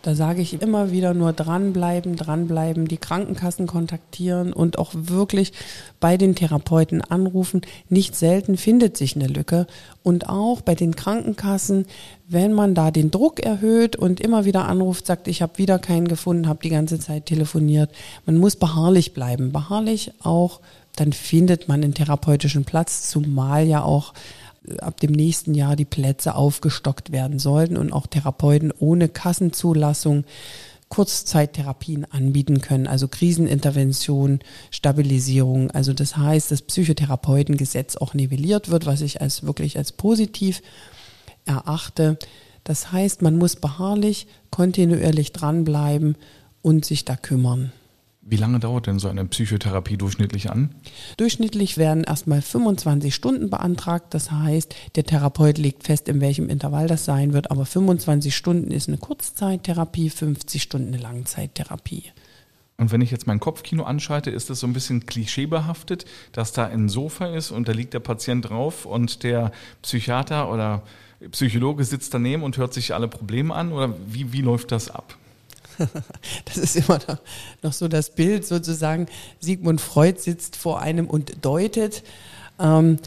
Da 0.03 0.15
sage 0.15 0.41
ich 0.41 0.61
immer 0.61 0.91
wieder 0.91 1.13
nur 1.13 1.31
dranbleiben, 1.31 2.17
dranbleiben, 2.17 2.89
die 2.89 2.97
Krankenkassen 2.97 3.67
kontaktieren 3.67 4.51
und 4.51 4.77
auch 4.77 4.91
wirklich 4.93 5.53
bei 6.01 6.17
den 6.17 6.35
Therapeuten 6.35 7.01
anrufen. 7.01 7.61
Nicht 7.87 8.13
selten 8.13 8.57
findet 8.57 8.97
sich 8.97 9.15
eine 9.15 9.27
Lücke. 9.27 9.65
Und 10.03 10.27
auch 10.27 10.59
bei 10.59 10.75
den 10.75 10.97
Krankenkassen, 10.97 11.85
wenn 12.27 12.51
man 12.51 12.75
da 12.75 12.91
den 12.91 13.11
Druck 13.11 13.39
erhöht 13.39 13.95
und 13.95 14.19
immer 14.19 14.43
wieder 14.43 14.67
anruft, 14.67 15.05
sagt, 15.05 15.29
ich 15.29 15.41
habe 15.41 15.57
wieder 15.57 15.79
keinen 15.79 16.09
gefunden, 16.09 16.49
habe 16.49 16.59
die 16.61 16.69
ganze 16.69 16.99
Zeit 16.99 17.27
telefoniert. 17.27 17.89
Man 18.25 18.37
muss 18.37 18.57
beharrlich 18.57 19.13
bleiben. 19.13 19.53
Beharrlich 19.53 20.11
auch 20.21 20.59
dann 20.95 21.11
findet 21.11 21.67
man 21.67 21.83
einen 21.83 21.93
therapeutischen 21.93 22.65
Platz, 22.65 23.09
zumal 23.09 23.65
ja 23.65 23.83
auch 23.83 24.13
ab 24.79 24.99
dem 24.99 25.11
nächsten 25.11 25.53
Jahr 25.53 25.75
die 25.75 25.85
Plätze 25.85 26.35
aufgestockt 26.35 27.11
werden 27.11 27.39
sollten 27.39 27.77
und 27.77 27.91
auch 27.91 28.07
Therapeuten 28.07 28.71
ohne 28.71 29.09
Kassenzulassung 29.09 30.25
Kurzzeittherapien 30.93 32.05
anbieten 32.11 32.61
können, 32.61 32.85
also 32.85 33.07
Krisenintervention, 33.07 34.41
Stabilisierung. 34.69 35.71
Also 35.71 35.91
das 35.91 36.17
heißt, 36.17 36.51
das 36.51 36.61
Psychotherapeutengesetz 36.61 37.95
auch 37.95 38.13
nivelliert 38.13 38.69
wird, 38.69 38.85
was 38.85 39.01
ich 39.01 39.19
als 39.19 39.41
wirklich 39.41 39.79
als 39.79 39.91
positiv 39.91 40.61
erachte. 41.45 42.19
Das 42.63 42.91
heißt, 42.91 43.23
man 43.23 43.39
muss 43.39 43.55
beharrlich, 43.55 44.27
kontinuierlich 44.51 45.31
dranbleiben 45.31 46.15
und 46.61 46.85
sich 46.85 47.05
da 47.05 47.15
kümmern. 47.15 47.71
Wie 48.25 48.37
lange 48.37 48.59
dauert 48.59 48.87
denn 48.87 48.99
so 48.99 49.09
eine 49.09 49.25
Psychotherapie 49.25 49.97
durchschnittlich 49.97 50.49
an? 50.49 50.73
Durchschnittlich 51.17 51.77
werden 51.77 52.05
erstmal 52.05 52.41
25 52.41 53.13
Stunden 53.13 53.49
beantragt. 53.49 54.13
Das 54.13 54.31
heißt, 54.31 54.73
der 54.95 55.03
Therapeut 55.03 55.57
legt 55.57 55.83
fest, 55.83 56.07
in 56.07 56.21
welchem 56.21 56.47
Intervall 56.47 56.87
das 56.87 57.03
sein 57.03 57.33
wird. 57.33 57.51
Aber 57.51 57.65
25 57.65 58.33
Stunden 58.33 58.71
ist 58.71 58.87
eine 58.87 58.97
Kurzzeittherapie, 58.97 60.09
50 60.09 60.63
Stunden 60.63 60.93
eine 60.93 61.03
Langzeittherapie. 61.03 62.05
Und 62.77 62.91
wenn 62.91 63.01
ich 63.01 63.11
jetzt 63.11 63.27
mein 63.27 63.41
Kopfkino 63.41 63.83
anschalte, 63.83 64.31
ist 64.31 64.49
das 64.49 64.61
so 64.61 64.67
ein 64.67 64.73
bisschen 64.73 65.05
klischeebehaftet, 65.05 66.05
dass 66.31 66.53
da 66.53 66.65
ein 66.65 66.89
Sofa 66.89 67.27
ist 67.27 67.51
und 67.51 67.67
da 67.67 67.73
liegt 67.73 67.93
der 67.93 67.99
Patient 67.99 68.49
drauf 68.49 68.85
und 68.85 69.23
der 69.23 69.51
Psychiater 69.81 70.51
oder 70.51 70.83
Psychologe 71.31 71.83
sitzt 71.83 72.13
daneben 72.13 72.43
und 72.43 72.57
hört 72.57 72.73
sich 72.73 72.93
alle 72.93 73.07
Probleme 73.07 73.53
an? 73.53 73.73
Oder 73.73 73.93
wie, 74.07 74.31
wie 74.33 74.41
läuft 74.41 74.71
das 74.71 74.89
ab? 74.89 75.17
Das 76.45 76.57
ist 76.57 76.75
immer 76.75 76.99
noch 77.61 77.73
so 77.73 77.87
das 77.87 78.11
Bild 78.15 78.45
sozusagen. 78.45 79.07
Sigmund 79.39 79.81
Freud 79.81 80.19
sitzt 80.19 80.55
vor 80.55 80.81
einem 80.81 81.07
und 81.07 81.45
deutet. 81.45 82.03
Ähm, 82.59 82.97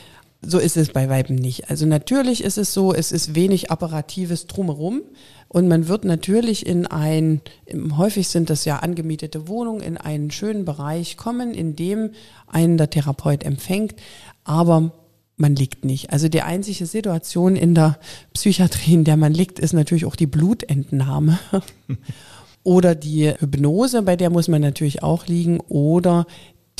so 0.42 0.58
ist 0.58 0.76
es 0.76 0.90
bei 0.90 1.08
Weiben 1.08 1.34
nicht. 1.34 1.70
Also 1.70 1.86
natürlich 1.86 2.44
ist 2.44 2.58
es 2.58 2.72
so, 2.72 2.94
es 2.94 3.10
ist 3.10 3.34
wenig 3.34 3.70
Apparatives 3.70 4.46
drumherum 4.46 5.02
und 5.48 5.68
man 5.68 5.88
wird 5.88 6.04
natürlich 6.04 6.66
in 6.66 6.86
ein, 6.86 7.40
häufig 7.96 8.28
sind 8.28 8.50
das 8.50 8.64
ja 8.64 8.78
angemietete 8.78 9.48
Wohnungen, 9.48 9.80
in 9.80 9.96
einen 9.96 10.30
schönen 10.30 10.64
Bereich 10.64 11.16
kommen, 11.16 11.54
in 11.54 11.76
dem 11.76 12.10
einen 12.46 12.76
der 12.76 12.90
Therapeut 12.90 13.44
empfängt, 13.44 13.94
aber 14.44 14.92
man 15.36 15.54
liegt 15.54 15.84
nicht. 15.84 16.10
Also 16.10 16.28
die 16.28 16.42
einzige 16.42 16.86
Situation 16.86 17.56
in 17.56 17.74
der 17.74 17.98
Psychiatrie, 18.32 18.94
in 18.94 19.04
der 19.04 19.16
man 19.16 19.34
liegt, 19.34 19.58
ist 19.58 19.72
natürlich 19.72 20.06
auch 20.06 20.16
die 20.16 20.26
Blutentnahme. 20.26 21.38
Oder 22.66 22.96
die 22.96 23.32
Hypnose, 23.38 24.02
bei 24.02 24.16
der 24.16 24.28
muss 24.28 24.48
man 24.48 24.60
natürlich 24.60 25.04
auch 25.04 25.28
liegen. 25.28 25.60
Oder 25.68 26.26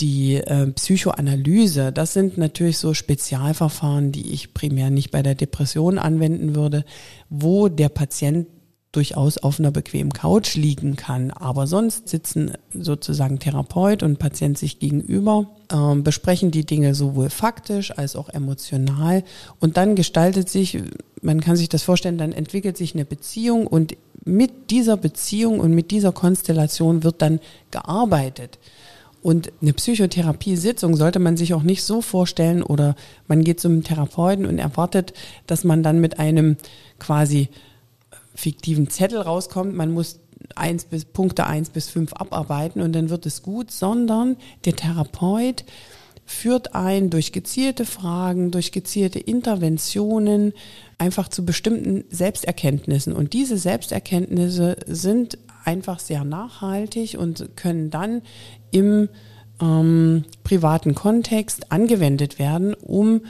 die 0.00 0.34
äh, 0.34 0.66
Psychoanalyse, 0.66 1.92
das 1.92 2.12
sind 2.12 2.38
natürlich 2.38 2.78
so 2.78 2.92
Spezialverfahren, 2.92 4.10
die 4.10 4.32
ich 4.32 4.52
primär 4.52 4.90
nicht 4.90 5.12
bei 5.12 5.22
der 5.22 5.36
Depression 5.36 6.00
anwenden 6.00 6.56
würde, 6.56 6.84
wo 7.30 7.68
der 7.68 7.88
Patient 7.88 8.48
durchaus 8.90 9.38
auf 9.38 9.60
einer 9.60 9.70
bequemen 9.70 10.12
Couch 10.12 10.56
liegen 10.56 10.96
kann. 10.96 11.30
Aber 11.30 11.68
sonst 11.68 12.08
sitzen 12.08 12.54
sozusagen 12.72 13.38
Therapeut 13.38 14.02
und 14.02 14.18
Patient 14.18 14.58
sich 14.58 14.80
gegenüber, 14.80 15.54
äh, 15.70 15.94
besprechen 16.00 16.50
die 16.50 16.66
Dinge 16.66 16.96
sowohl 16.96 17.30
faktisch 17.30 17.96
als 17.96 18.16
auch 18.16 18.28
emotional. 18.28 19.22
Und 19.60 19.76
dann 19.76 19.94
gestaltet 19.94 20.48
sich, 20.48 20.82
man 21.22 21.40
kann 21.40 21.54
sich 21.54 21.68
das 21.68 21.84
vorstellen, 21.84 22.18
dann 22.18 22.32
entwickelt 22.32 22.76
sich 22.76 22.94
eine 22.94 23.04
Beziehung 23.04 23.68
und 23.68 23.96
mit 24.26 24.70
dieser 24.70 24.96
Beziehung 24.96 25.60
und 25.60 25.72
mit 25.72 25.90
dieser 25.90 26.12
Konstellation 26.12 27.04
wird 27.04 27.22
dann 27.22 27.40
gearbeitet. 27.70 28.58
Und 29.22 29.52
eine 29.62 29.72
Psychotherapiesitzung 29.72 30.94
sollte 30.96 31.18
man 31.18 31.36
sich 31.36 31.54
auch 31.54 31.62
nicht 31.62 31.82
so 31.82 32.02
vorstellen 32.02 32.62
oder 32.62 32.94
man 33.28 33.42
geht 33.42 33.60
zum 33.60 33.82
Therapeuten 33.82 34.44
und 34.44 34.58
erwartet, 34.58 35.14
dass 35.46 35.64
man 35.64 35.82
dann 35.82 36.00
mit 36.00 36.18
einem 36.18 36.56
quasi 36.98 37.48
fiktiven 38.34 38.90
Zettel 38.90 39.20
rauskommt. 39.20 39.74
Man 39.74 39.92
muss 39.92 40.20
eins 40.54 40.84
bis 40.84 41.04
Punkte 41.04 41.46
eins 41.46 41.70
bis 41.70 41.88
fünf 41.88 42.12
abarbeiten 42.12 42.82
und 42.82 42.92
dann 42.92 43.10
wird 43.10 43.26
es 43.26 43.42
gut, 43.42 43.70
sondern 43.70 44.36
der 44.64 44.76
Therapeut 44.76 45.64
führt 46.26 46.74
ein 46.74 47.08
durch 47.08 47.32
gezielte 47.32 47.86
Fragen, 47.86 48.50
durch 48.50 48.72
gezielte 48.72 49.20
Interventionen 49.20 50.52
einfach 50.98 51.28
zu 51.28 51.46
bestimmten 51.46 52.04
Selbsterkenntnissen. 52.10 53.12
Und 53.12 53.32
diese 53.32 53.56
Selbsterkenntnisse 53.56 54.76
sind 54.86 55.38
einfach 55.64 56.00
sehr 56.00 56.24
nachhaltig 56.24 57.16
und 57.18 57.56
können 57.56 57.90
dann 57.90 58.22
im 58.72 59.08
ähm, 59.60 60.24
privaten 60.42 60.94
Kontext 60.94 61.72
angewendet 61.72 62.38
werden, 62.38 62.74
um 62.74 63.22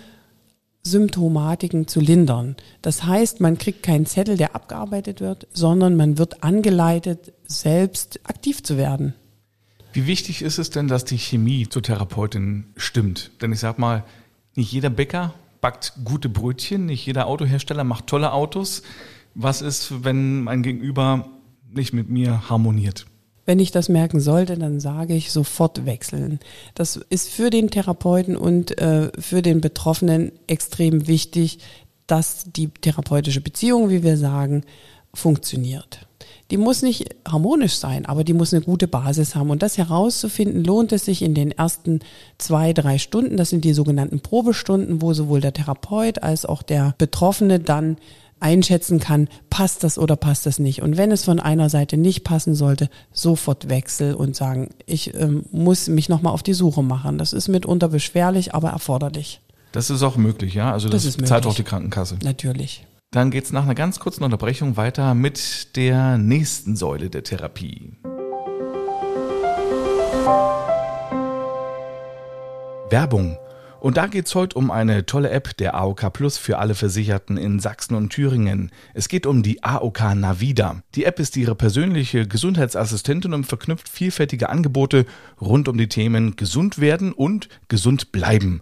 Symptomatiken 0.82 1.88
zu 1.88 2.00
lindern. 2.00 2.56
Das 2.80 3.04
heißt, 3.04 3.40
man 3.40 3.58
kriegt 3.58 3.82
keinen 3.82 4.06
Zettel, 4.06 4.36
der 4.36 4.54
abgearbeitet 4.54 5.20
wird, 5.20 5.48
sondern 5.52 5.96
man 5.96 6.16
wird 6.16 6.42
angeleitet, 6.42 7.32
selbst 7.46 8.20
aktiv 8.24 8.62
zu 8.62 8.76
werden. 8.76 9.14
Wie 9.96 10.06
wichtig 10.06 10.42
ist 10.42 10.58
es 10.58 10.68
denn, 10.68 10.88
dass 10.88 11.06
die 11.06 11.16
Chemie 11.16 11.70
zur 11.70 11.82
Therapeutin 11.82 12.66
stimmt? 12.76 13.30
Denn 13.40 13.50
ich 13.50 13.60
sag 13.60 13.78
mal, 13.78 14.04
nicht 14.54 14.70
jeder 14.70 14.90
Bäcker 14.90 15.32
backt 15.62 15.94
gute 16.04 16.28
Brötchen, 16.28 16.84
nicht 16.84 17.06
jeder 17.06 17.26
Autohersteller 17.26 17.82
macht 17.82 18.06
tolle 18.06 18.34
Autos. 18.34 18.82
Was 19.34 19.62
ist, 19.62 20.04
wenn 20.04 20.42
mein 20.42 20.62
Gegenüber 20.62 21.30
nicht 21.72 21.94
mit 21.94 22.10
mir 22.10 22.50
harmoniert? 22.50 23.06
Wenn 23.46 23.58
ich 23.58 23.70
das 23.70 23.88
merken 23.88 24.20
sollte, 24.20 24.58
dann 24.58 24.80
sage 24.80 25.14
ich 25.14 25.32
sofort 25.32 25.86
wechseln. 25.86 26.40
Das 26.74 26.96
ist 27.08 27.30
für 27.30 27.48
den 27.48 27.70
Therapeuten 27.70 28.36
und 28.36 28.78
äh, 28.78 29.10
für 29.18 29.40
den 29.40 29.62
Betroffenen 29.62 30.30
extrem 30.46 31.06
wichtig, 31.06 31.60
dass 32.06 32.44
die 32.44 32.68
therapeutische 32.68 33.40
Beziehung, 33.40 33.88
wie 33.88 34.02
wir 34.02 34.18
sagen, 34.18 34.62
funktioniert 35.14 36.05
die 36.50 36.56
muss 36.58 36.82
nicht 36.82 37.16
harmonisch 37.26 37.74
sein, 37.74 38.06
aber 38.06 38.22
die 38.22 38.32
muss 38.32 38.54
eine 38.54 38.62
gute 38.62 38.86
Basis 38.86 39.34
haben. 39.34 39.50
Und 39.50 39.62
das 39.62 39.78
herauszufinden, 39.78 40.62
lohnt 40.62 40.92
es 40.92 41.04
sich 41.04 41.22
in 41.22 41.34
den 41.34 41.50
ersten 41.50 42.00
zwei, 42.38 42.72
drei 42.72 42.98
Stunden. 42.98 43.36
Das 43.36 43.50
sind 43.50 43.64
die 43.64 43.72
sogenannten 43.72 44.20
Probestunden, 44.20 45.02
wo 45.02 45.12
sowohl 45.12 45.40
der 45.40 45.52
Therapeut 45.52 46.22
als 46.22 46.46
auch 46.46 46.62
der 46.62 46.94
Betroffene 46.98 47.58
dann 47.58 47.96
einschätzen 48.38 49.00
kann, 49.00 49.28
passt 49.50 49.82
das 49.82 49.98
oder 49.98 50.14
passt 50.14 50.46
das 50.46 50.58
nicht. 50.58 50.82
Und 50.82 50.96
wenn 50.96 51.10
es 51.10 51.24
von 51.24 51.40
einer 51.40 51.70
Seite 51.70 51.96
nicht 51.96 52.22
passen 52.22 52.54
sollte, 52.54 52.90
sofort 53.12 53.68
Wechsel 53.68 54.14
und 54.14 54.36
sagen, 54.36 54.70
ich 54.84 55.14
ähm, 55.14 55.44
muss 55.52 55.88
mich 55.88 56.08
nochmal 56.08 56.32
auf 56.32 56.42
die 56.42 56.52
Suche 56.52 56.82
machen. 56.82 57.18
Das 57.18 57.32
ist 57.32 57.48
mitunter 57.48 57.88
beschwerlich, 57.88 58.54
aber 58.54 58.70
erforderlich. 58.70 59.40
Das 59.72 59.90
ist 59.90 60.02
auch 60.02 60.16
möglich, 60.16 60.54
ja? 60.54 60.72
Also 60.72 60.88
das, 60.88 61.04
das 61.04 61.16
zahlt 61.16 61.46
auch 61.46 61.54
die 61.54 61.62
Krankenkasse. 61.62 62.18
Natürlich. 62.22 62.86
Dann 63.16 63.30
geht 63.30 63.44
es 63.44 63.52
nach 63.52 63.62
einer 63.62 63.74
ganz 63.74 63.98
kurzen 63.98 64.24
Unterbrechung 64.24 64.76
weiter 64.76 65.14
mit 65.14 65.74
der 65.74 66.18
nächsten 66.18 66.76
Säule 66.76 67.08
der 67.08 67.22
Therapie. 67.22 67.94
Werbung. 72.90 73.38
Und 73.80 73.96
da 73.96 74.06
geht 74.06 74.26
es 74.26 74.34
heute 74.34 74.58
um 74.58 74.70
eine 74.70 75.06
tolle 75.06 75.30
App 75.30 75.56
der 75.56 75.76
AOK 75.76 76.12
Plus 76.12 76.36
für 76.36 76.58
alle 76.58 76.74
Versicherten 76.74 77.38
in 77.38 77.58
Sachsen 77.58 77.94
und 77.94 78.10
Thüringen. 78.10 78.70
Es 78.92 79.08
geht 79.08 79.24
um 79.24 79.42
die 79.42 79.64
AOK 79.64 80.14
Navida. 80.14 80.82
Die 80.94 81.04
App 81.04 81.18
ist 81.18 81.38
ihre 81.38 81.54
persönliche 81.54 82.28
Gesundheitsassistentin 82.28 83.32
und 83.32 83.44
verknüpft 83.44 83.88
vielfältige 83.88 84.50
Angebote 84.50 85.06
rund 85.40 85.68
um 85.68 85.78
die 85.78 85.88
Themen 85.88 86.36
gesund 86.36 86.80
werden 86.80 87.14
und 87.14 87.48
gesund 87.68 88.12
bleiben. 88.12 88.60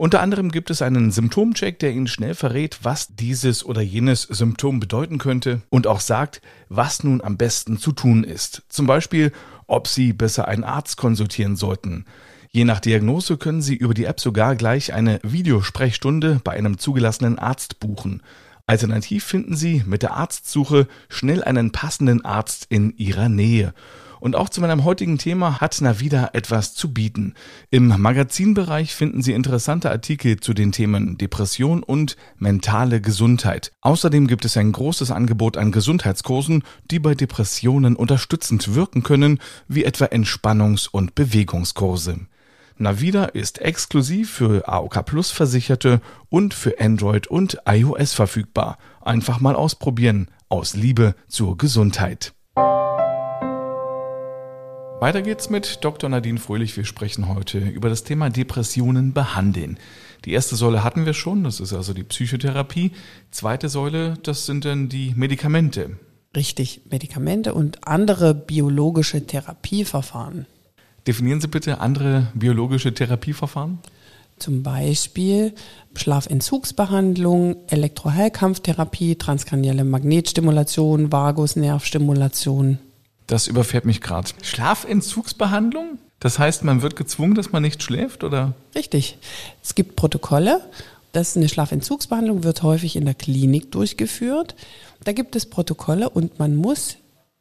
Unter 0.00 0.22
anderem 0.22 0.50
gibt 0.50 0.70
es 0.70 0.80
einen 0.80 1.10
Symptomcheck, 1.10 1.78
der 1.78 1.92
Ihnen 1.92 2.06
schnell 2.06 2.34
verrät, 2.34 2.78
was 2.84 3.08
dieses 3.16 3.62
oder 3.66 3.82
jenes 3.82 4.22
Symptom 4.22 4.80
bedeuten 4.80 5.18
könnte 5.18 5.60
und 5.68 5.86
auch 5.86 6.00
sagt, 6.00 6.40
was 6.70 7.04
nun 7.04 7.20
am 7.20 7.36
besten 7.36 7.76
zu 7.76 7.92
tun 7.92 8.24
ist. 8.24 8.62
Zum 8.70 8.86
Beispiel, 8.86 9.30
ob 9.66 9.86
Sie 9.86 10.14
besser 10.14 10.48
einen 10.48 10.64
Arzt 10.64 10.96
konsultieren 10.96 11.54
sollten. 11.54 12.06
Je 12.50 12.64
nach 12.64 12.80
Diagnose 12.80 13.36
können 13.36 13.60
Sie 13.60 13.76
über 13.76 13.92
die 13.92 14.06
App 14.06 14.20
sogar 14.20 14.56
gleich 14.56 14.94
eine 14.94 15.20
Videosprechstunde 15.22 16.40
bei 16.42 16.52
einem 16.52 16.78
zugelassenen 16.78 17.38
Arzt 17.38 17.78
buchen. 17.78 18.22
Alternativ 18.66 19.24
finden 19.24 19.54
Sie 19.54 19.82
mit 19.84 20.02
der 20.02 20.14
Arztsuche 20.14 20.88
schnell 21.10 21.44
einen 21.44 21.72
passenden 21.72 22.24
Arzt 22.24 22.64
in 22.70 22.96
Ihrer 22.96 23.28
Nähe. 23.28 23.74
Und 24.20 24.36
auch 24.36 24.50
zu 24.50 24.60
meinem 24.60 24.84
heutigen 24.84 25.18
Thema 25.18 25.60
hat 25.60 25.80
Navida 25.80 26.30
etwas 26.34 26.74
zu 26.74 26.92
bieten. 26.92 27.34
Im 27.70 27.88
Magazinbereich 27.88 28.94
finden 28.94 29.22
Sie 29.22 29.32
interessante 29.32 29.90
Artikel 29.90 30.38
zu 30.38 30.52
den 30.52 30.72
Themen 30.72 31.18
Depression 31.18 31.82
und 31.82 32.16
mentale 32.36 33.00
Gesundheit. 33.00 33.72
Außerdem 33.80 34.26
gibt 34.26 34.44
es 34.44 34.56
ein 34.56 34.72
großes 34.72 35.10
Angebot 35.10 35.56
an 35.56 35.72
Gesundheitskursen, 35.72 36.62
die 36.90 36.98
bei 36.98 37.14
Depressionen 37.14 37.96
unterstützend 37.96 38.74
wirken 38.74 39.02
können, 39.02 39.38
wie 39.68 39.84
etwa 39.84 40.04
Entspannungs- 40.04 40.88
und 40.90 41.14
Bewegungskurse. 41.14 42.20
Navida 42.76 43.24
ist 43.24 43.60
exklusiv 43.60 44.30
für 44.30 44.66
AOK 44.66 45.04
Plus 45.04 45.30
Versicherte 45.30 46.00
und 46.30 46.54
für 46.54 46.80
Android 46.80 47.26
und 47.26 47.58
iOS 47.66 48.14
verfügbar. 48.14 48.78
Einfach 49.02 49.40
mal 49.40 49.54
ausprobieren. 49.54 50.28
Aus 50.48 50.74
Liebe 50.74 51.14
zur 51.28 51.58
Gesundheit. 51.58 52.32
Weiter 55.00 55.22
geht's 55.22 55.48
mit 55.48 55.82
Dr. 55.82 56.10
Nadine 56.10 56.38
Fröhlich. 56.38 56.76
Wir 56.76 56.84
sprechen 56.84 57.26
heute 57.26 57.58
über 57.58 57.88
das 57.88 58.04
Thema 58.04 58.28
Depressionen 58.28 59.14
behandeln. 59.14 59.78
Die 60.26 60.32
erste 60.32 60.56
Säule 60.56 60.84
hatten 60.84 61.06
wir 61.06 61.14
schon, 61.14 61.42
das 61.42 61.58
ist 61.58 61.72
also 61.72 61.94
die 61.94 62.02
Psychotherapie. 62.02 62.92
Zweite 63.30 63.70
Säule, 63.70 64.18
das 64.22 64.44
sind 64.44 64.66
dann 64.66 64.90
die 64.90 65.14
Medikamente. 65.16 65.96
Richtig, 66.36 66.82
Medikamente 66.90 67.54
und 67.54 67.88
andere 67.88 68.34
biologische 68.34 69.26
Therapieverfahren. 69.26 70.44
Definieren 71.06 71.40
Sie 71.40 71.48
bitte 71.48 71.80
andere 71.80 72.30
biologische 72.34 72.92
Therapieverfahren. 72.92 73.78
Zum 74.38 74.62
Beispiel 74.62 75.54
Schlafentzugsbehandlung, 75.94 77.56
Elektroheilkampftherapie, 77.68 79.16
transkranielle 79.16 79.84
Magnetstimulation, 79.84 81.10
Vagusnervstimulation. 81.10 82.80
Das 83.30 83.46
überfährt 83.46 83.84
mich 83.84 84.00
gerade. 84.00 84.28
Schlafentzugsbehandlung? 84.42 85.98
Das 86.18 86.40
heißt, 86.40 86.64
man 86.64 86.82
wird 86.82 86.96
gezwungen, 86.96 87.36
dass 87.36 87.52
man 87.52 87.62
nicht 87.62 87.80
schläft, 87.80 88.24
oder? 88.24 88.54
Richtig. 88.74 89.18
Es 89.62 89.76
gibt 89.76 89.94
Protokolle. 89.94 90.60
Das 91.12 91.30
ist 91.30 91.36
eine 91.36 91.48
Schlafentzugsbehandlung 91.48 92.42
wird 92.42 92.64
häufig 92.64 92.96
in 92.96 93.04
der 93.04 93.14
Klinik 93.14 93.70
durchgeführt. 93.70 94.56
Da 95.04 95.12
gibt 95.12 95.36
es 95.36 95.46
Protokolle 95.46 96.10
und 96.10 96.40
man 96.40 96.56
muss 96.56 96.96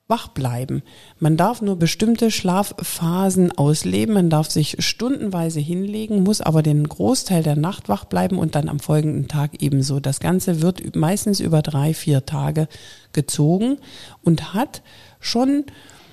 wach 0.08 0.28
bleiben. 0.28 0.84
Man 1.20 1.38
darf 1.38 1.62
nur 1.62 1.76
bestimmte 1.76 2.30
Schlafphasen 2.30 3.52
ausleben, 3.58 4.14
man 4.14 4.30
darf 4.30 4.50
sich 4.50 4.76
stundenweise 4.80 5.60
hinlegen, 5.60 6.24
muss 6.24 6.42
aber 6.42 6.62
den 6.62 6.88
Großteil 6.88 7.42
der 7.42 7.56
Nacht 7.56 7.90
wach 7.90 8.06
bleiben 8.06 8.38
und 8.38 8.56
dann 8.56 8.70
am 8.70 8.80
folgenden 8.80 9.28
Tag 9.28 9.62
ebenso. 9.62 10.00
Das 10.00 10.20
Ganze 10.20 10.62
wird 10.62 10.96
meistens 10.96 11.40
über 11.40 11.62
drei, 11.64 11.94
vier 11.94 12.26
Tage 12.26 12.68
gezogen 13.14 13.78
und 14.24 14.54
hat 14.54 14.82
schon, 15.20 15.66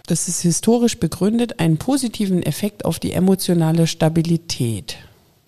das 0.07 0.29
ist 0.29 0.43
historisch 0.43 0.99
begründet, 0.99 1.59
einen 1.59 1.79
positiven 1.79 2.43
Effekt 2.43 2.85
auf 2.85 2.99
die 2.99 3.13
emotionale 3.13 3.87
Stabilität. 3.87 4.99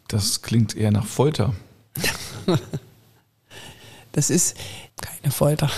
Das 0.09 0.43
klingt 0.43 0.77
eher 0.77 0.91
nach 0.91 1.07
Folter. 1.07 1.55
das 4.13 4.31
ist 4.31 4.57
keine 5.01 5.33
Folter. 5.33 5.71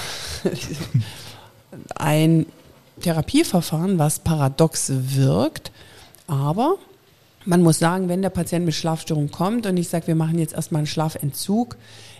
Ein 1.95 2.47
Therapieverfahren, 3.01 3.99
was 3.99 4.21
paradox 4.21 4.91
wirkt, 4.91 5.73
aber 6.27 6.77
man 7.45 7.63
muss 7.63 7.79
sagen, 7.79 8.09
wenn 8.09 8.23
der 8.23 8.31
Patient 8.31 8.65
mit 8.65 8.75
Schlafstörung 8.75 9.31
kommt 9.31 9.67
und 9.67 9.77
ich 9.77 9.89
sage, 9.89 10.07
wir 10.07 10.15
machen 10.15 10.39
jetzt 10.39 10.55
erstmal 10.55 10.81
einen 10.81 10.87
Schlafentzug, 10.87 11.77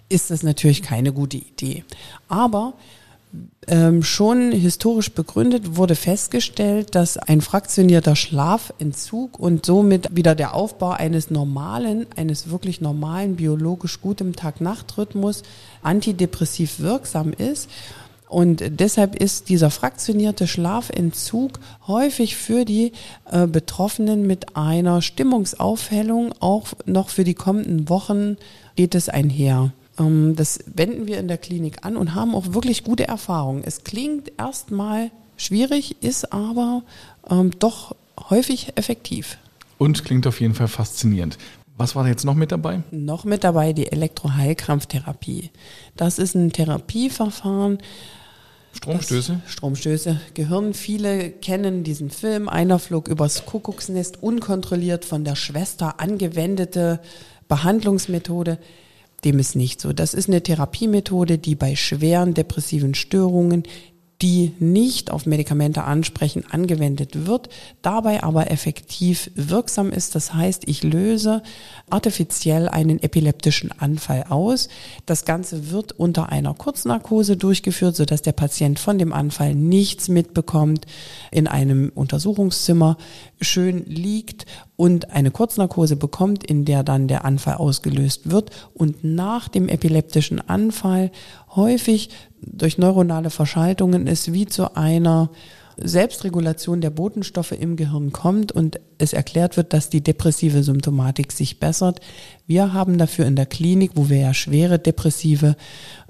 ist 0.09 0.31
das 0.31 0.43
natürlich 0.43 0.83
keine 0.83 1.13
gute 1.13 1.37
Idee. 1.37 1.85
Aber 2.29 2.75
ähm, 3.69 4.03
schon 4.03 4.51
historisch 4.51 5.13
begründet 5.13 5.77
wurde 5.77 5.95
festgestellt, 5.95 6.95
dass 6.95 7.17
ein 7.17 7.41
fraktionierter 7.41 8.17
Schlafentzug 8.17 9.39
und 9.39 9.65
somit 9.65 10.17
wieder 10.17 10.35
der 10.35 10.55
Aufbau 10.55 10.91
eines 10.91 11.31
normalen, 11.31 12.07
eines 12.17 12.51
wirklich 12.51 12.81
normalen 12.81 13.37
biologisch 13.37 14.01
gutem 14.01 14.35
Tag-Nacht-Rhythmus 14.35 15.43
antidepressiv 15.83 16.81
wirksam 16.81 17.33
ist. 17.33 17.69
Und 18.29 18.63
deshalb 18.81 19.17
ist 19.17 19.49
dieser 19.49 19.71
fraktionierte 19.71 20.47
Schlafentzug 20.47 21.59
häufig 21.89 22.37
für 22.37 22.65
die 22.65 22.93
äh, 23.31 23.47
Betroffenen 23.47 24.27
mit 24.27 24.57
einer 24.57 25.03
Stimmungsaufhellung 25.03 26.33
auch 26.39 26.69
noch 26.87 27.09
für 27.09 27.25
die 27.25 27.35
kommenden 27.35 27.89
Wochen 27.89 28.37
geht 28.77 28.95
es 28.95 29.09
einher. 29.09 29.73
Ähm, 29.99 30.37
das 30.37 30.61
wenden 30.67 31.07
wir 31.07 31.19
in 31.19 31.29
der 31.29 31.39
Klinik 31.39 31.85
an 31.85 31.97
und 31.97 32.15
haben 32.15 32.35
auch 32.35 32.53
wirklich 32.53 32.85
gute 32.85 33.09
Erfahrungen. 33.09 33.63
Es 33.65 33.85
klingt 33.85 34.33
erstmal 34.39 35.11
schwierig, 35.37 35.97
ist 36.03 36.33
aber 36.33 36.83
ähm, 37.29 37.51
doch 37.59 37.97
häufig 38.29 38.73
effektiv. 38.77 39.39
Und 39.79 40.05
klingt 40.05 40.27
auf 40.27 40.41
jeden 40.41 40.55
Fall 40.55 40.69
faszinierend. 40.69 41.39
Was 41.79 41.97
war 41.97 42.03
da 42.03 42.11
jetzt 42.11 42.27
noch 42.27 42.35
mit 42.35 42.53
dabei? 42.53 42.83
Noch 42.91 43.25
mit 43.25 43.43
dabei 43.43 43.73
die 43.73 43.91
Elektroheilkrampftherapie. 43.91 45.51
Das 45.97 46.19
ist 46.19 46.35
ein 46.35 46.53
Therapieverfahren. 46.53 47.79
Stromstöße? 48.73 49.41
Stromstöße. 49.47 50.21
Gehirn. 50.35 50.75
Viele 50.75 51.31
kennen 51.31 51.83
diesen 51.83 52.11
Film. 52.11 52.51
Einer 52.51 52.79
flog 52.79 53.09
übers 53.09 53.47
Kuckucksnest, 53.47 54.23
unkontrolliert 54.23 55.07
von 55.07 55.25
der 55.25 55.37
Schwester 55.37 56.01
angewendete 56.01 57.01
Behandlungsmethode. 57.49 58.59
Dem 59.25 59.39
ist 59.39 59.57
nicht 59.57 59.81
so. 59.81 59.93
Das 59.93 60.15
ist 60.15 60.29
eine 60.29 60.43
Therapiemethode, 60.43 61.39
die 61.39 61.55
bei 61.55 61.77
schweren 61.77 62.35
depressiven 62.35 62.95
Störungen 62.95 63.65
die 64.23 64.53
nicht 64.59 65.11
auf 65.11 65.25
Medikamente 65.25 65.85
ansprechen, 65.85 66.45
angewendet 66.51 67.27
wird, 67.27 67.49
dabei 67.81 68.23
aber 68.23 68.51
effektiv 68.51 69.31
wirksam 69.35 69.91
ist. 69.91 70.15
Das 70.15 70.35
heißt, 70.35 70.65
ich 70.67 70.83
löse 70.83 71.43
artifiziell 71.89 72.69
einen 72.69 73.03
epileptischen 73.03 73.73
Anfall 73.73 74.25
aus. 74.29 74.69
Das 75.07 75.25
Ganze 75.25 75.71
wird 75.71 75.93
unter 75.93 76.29
einer 76.29 76.53
Kurznarkose 76.53 77.39
durchgeführt, 77.39 77.97
sodass 77.97 78.21
der 78.21 78.33
Patient 78.33 78.79
von 78.79 78.99
dem 78.99 79.15
Anfall 79.15 79.55
nichts 79.55 80.09
mitbekommt, 80.09 80.87
in 81.31 81.47
einem 81.47 81.91
Untersuchungszimmer 81.95 82.99
schön 83.41 83.87
liegt 83.87 84.45
und 84.77 85.11
eine 85.11 85.31
Kurznarkose 85.31 85.97
bekommt, 85.97 86.45
in 86.45 86.67
der 86.67 86.83
dann 86.83 87.09
der 87.09 87.25
Anfall 87.25 87.55
ausgelöst 87.55 88.31
wird 88.31 88.51
und 88.75 89.03
nach 89.03 89.49
dem 89.49 89.69
epileptischen 89.69 90.47
Anfall 90.47 91.11
häufig 91.55 92.11
durch 92.43 92.79
neuronale 92.79 93.31
Verschaltungen 93.31 94.07
es 94.07 94.33
wie 94.33 94.47
zu 94.47 94.77
einer 94.77 95.31
Selbstregulation 95.83 96.81
der 96.81 96.91
Botenstoffe 96.91 97.53
im 97.53 97.77
Gehirn 97.77 98.13
kommt 98.13 98.53
und 98.53 98.81
es 98.99 99.13
erklärt 99.13 99.57
wird, 99.57 99.73
dass 99.73 99.89
die 99.89 100.03
depressive 100.03 100.63
Symptomatik 100.63 101.33
sich 101.33 101.59
bessert. 101.59 102.01
Wir 102.47 102.73
haben 102.73 102.99
dafür 102.99 103.27
in 103.27 103.37
der 103.37 103.47
Klinik, 103.47 103.93
wo 103.95 104.09
wir 104.09 104.19
ja 104.19 104.35
schwere 104.35 104.79
depressive 104.79 105.57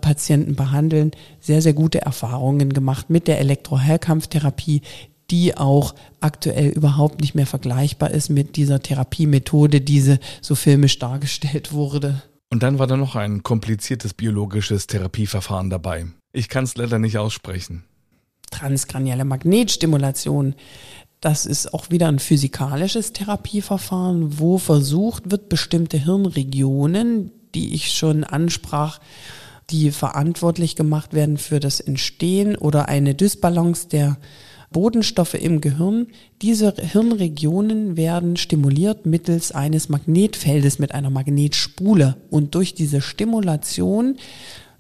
Patienten 0.01 0.57
behandeln, 0.57 1.13
sehr, 1.39 1.63
sehr 1.63 1.75
gute 1.75 2.03
Erfahrungen 2.03 2.73
gemacht 2.73 3.11
mit 3.11 3.29
der 3.29 3.39
Elektroheilkampftherapie, 3.39 4.83
die 5.31 5.57
auch 5.57 5.95
aktuell 6.21 6.71
überhaupt 6.71 7.21
nicht 7.21 7.37
mehr 7.37 7.47
vergleichbar 7.47 8.11
ist 8.11 8.31
mit 8.31 8.57
dieser 8.57 8.81
Therapiemethode, 8.81 9.81
die 9.81 10.19
so 10.41 10.55
filmisch 10.57 10.99
dargestellt 10.99 11.73
wurde. 11.73 12.23
Und 12.53 12.65
dann 12.65 12.81
war 12.81 12.89
da 12.89 12.97
noch 12.97 13.15
ein 13.15 13.45
kompliziertes 13.45 14.13
biologisches 14.13 14.89
Therapieverfahren 14.89 15.71
dabei. 15.71 16.07
Ich 16.33 16.49
kann 16.49 16.65
es 16.65 16.77
leider 16.77 16.99
nicht 16.99 17.19
aussprechen. 17.19 17.85
Transkranielle 18.51 19.25
Magnetstimulation. 19.25 20.55
Das 21.21 21.45
ist 21.45 21.75
auch 21.75 21.91
wieder 21.91 22.09
ein 22.09 22.19
physikalisches 22.19 23.13
Therapieverfahren, 23.13 24.39
wo 24.39 24.59
versucht 24.59 25.31
wird, 25.31 25.49
bestimmte 25.49 25.99
Hirnregionen, 25.99 27.33
die 27.55 27.75
ich 27.75 27.93
schon 27.93 28.25
ansprach, 28.25 29.01
die 29.71 29.91
verantwortlich 29.91 30.77
gemacht 30.77 31.13
werden 31.13 31.37
für 31.37 31.61
das 31.61 31.81
Entstehen 31.81 32.57
oder 32.57 32.89
eine 32.89 33.15
Dysbalance 33.15 33.89
der 33.89 34.19
Bodenstoffe 34.73 35.35
im 35.35 35.61
Gehirn. 35.61 36.07
Diese 36.43 36.73
Hirnregionen 36.73 37.97
werden 37.97 38.37
stimuliert 38.37 39.05
mittels 39.05 39.53
eines 39.53 39.89
Magnetfeldes 39.89 40.79
mit 40.79 40.95
einer 40.95 41.11
Magnetspule. 41.11 42.17
Und 42.31 42.55
durch 42.55 42.75
diese 42.75 43.01
Stimulation 43.01 44.17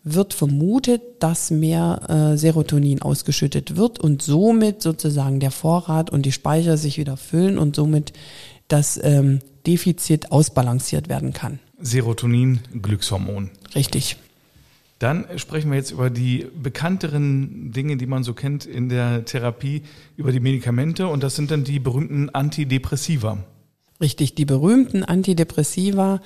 wird 0.02 0.34
vermutet, 0.34 1.02
dass 1.20 1.50
mehr 1.50 2.32
äh, 2.32 2.36
Serotonin 2.38 3.02
ausgeschüttet 3.02 3.76
wird 3.76 3.98
und 3.98 4.22
somit 4.22 4.82
sozusagen 4.82 5.40
der 5.40 5.50
Vorrat 5.50 6.10
und 6.10 6.24
die 6.24 6.32
Speicher 6.32 6.76
sich 6.76 6.98
wieder 6.98 7.16
füllen 7.16 7.58
und 7.58 7.76
somit 7.76 8.12
das 8.68 8.98
ähm, 9.02 9.40
Defizit 9.66 10.32
ausbalanciert 10.32 11.08
werden 11.08 11.32
kann. 11.32 11.58
Serotonin, 11.80 12.60
Glückshormon. 12.80 13.50
Richtig. 13.74 14.16
Dann 14.98 15.24
sprechen 15.36 15.70
wir 15.70 15.78
jetzt 15.78 15.92
über 15.92 16.10
die 16.10 16.46
bekannteren 16.62 17.72
Dinge, 17.72 17.96
die 17.96 18.06
man 18.06 18.22
so 18.22 18.34
kennt 18.34 18.66
in 18.66 18.90
der 18.90 19.24
Therapie, 19.24 19.82
über 20.16 20.30
die 20.30 20.40
Medikamente 20.40 21.08
und 21.08 21.22
das 21.22 21.36
sind 21.36 21.50
dann 21.50 21.64
die 21.64 21.78
berühmten 21.78 22.28
Antidepressiva. 22.28 23.38
Richtig, 24.00 24.34
die 24.34 24.44
berühmten 24.44 25.02
Antidepressiva, 25.02 26.20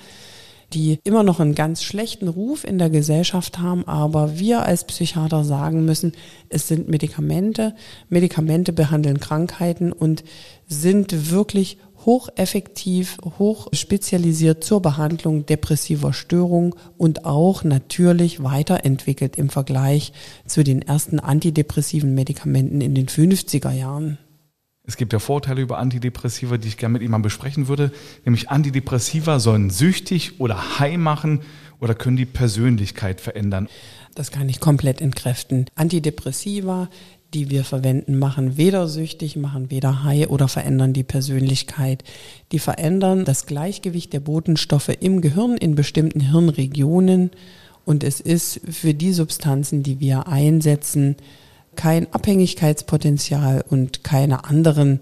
die 0.75 0.99
immer 1.05 1.23
noch 1.23 1.39
einen 1.39 1.55
ganz 1.55 1.81
schlechten 1.81 2.27
Ruf 2.27 2.65
in 2.65 2.77
der 2.77 2.89
Gesellschaft 2.89 3.59
haben, 3.59 3.87
aber 3.87 4.37
wir 4.37 4.63
als 4.63 4.83
Psychiater 4.83 5.45
sagen 5.45 5.85
müssen, 5.85 6.11
es 6.49 6.67
sind 6.67 6.89
Medikamente. 6.89 7.73
Medikamente 8.09 8.73
behandeln 8.73 9.21
Krankheiten 9.21 9.93
und 9.93 10.25
sind 10.67 11.31
wirklich 11.31 11.77
hocheffektiv, 12.05 13.17
hochspezialisiert 13.39 14.63
zur 14.63 14.81
Behandlung 14.81 15.45
depressiver 15.45 16.13
Störungen 16.13 16.75
und 16.97 17.25
auch 17.25 17.63
natürlich 17.63 18.43
weiterentwickelt 18.43 19.37
im 19.37 19.49
Vergleich 19.49 20.13
zu 20.45 20.63
den 20.63 20.81
ersten 20.81 21.19
antidepressiven 21.19 22.13
Medikamenten 22.13 22.81
in 22.81 22.93
den 22.93 23.07
50er 23.07 23.71
Jahren. 23.71 24.17
Es 24.87 24.97
gibt 24.97 25.13
ja 25.13 25.19
Vorteile 25.19 25.61
über 25.61 25.77
Antidepressiva, 25.79 26.57
die 26.57 26.67
ich 26.67 26.77
gerne 26.77 26.99
mit 26.99 27.09
mal 27.09 27.17
besprechen 27.19 27.67
würde. 27.67 27.91
Nämlich 28.23 28.49
Antidepressiva 28.49 29.39
sollen 29.39 29.69
süchtig 29.69 30.39
oder 30.39 30.79
high 30.79 30.97
machen 30.97 31.41
oder 31.79 31.95
können 31.95 32.17
die 32.17 32.25
Persönlichkeit 32.25 33.21
verändern. 33.21 33.67
Das 34.13 34.31
kann 34.31 34.47
ich 34.47 34.59
komplett 34.59 35.01
entkräften. 35.01 35.65
Antidepressiva 35.75 36.89
die 37.35 37.49
wir 37.49 37.65
verwenden, 37.65 38.17
machen 38.17 38.55
weder 38.55 38.87
süchtig, 38.87 39.35
machen 39.35 39.69
weder 39.69 40.03
high 40.03 40.29
oder 40.29 40.47
verändern 40.47 40.93
die 40.93 41.03
Persönlichkeit. 41.03 42.03
Die 42.53 42.59
verändern 42.59 43.25
das 43.25 43.45
Gleichgewicht 43.45 44.13
der 44.13 44.21
Botenstoffe 44.21 44.91
im 45.01 45.19
Gehirn 45.19 45.57
in 45.57 45.75
bestimmten 45.75 46.21
Hirnregionen. 46.21 47.31
Und 47.83 48.05
es 48.05 48.21
ist 48.21 48.61
für 48.69 48.93
die 48.93 49.11
Substanzen, 49.11 49.83
die 49.83 49.99
wir 49.99 50.27
einsetzen, 50.27 51.17
kein 51.75 52.11
Abhängigkeitspotenzial 52.13 53.63
und 53.69 54.03
keine 54.03 54.45
anderen 54.45 54.99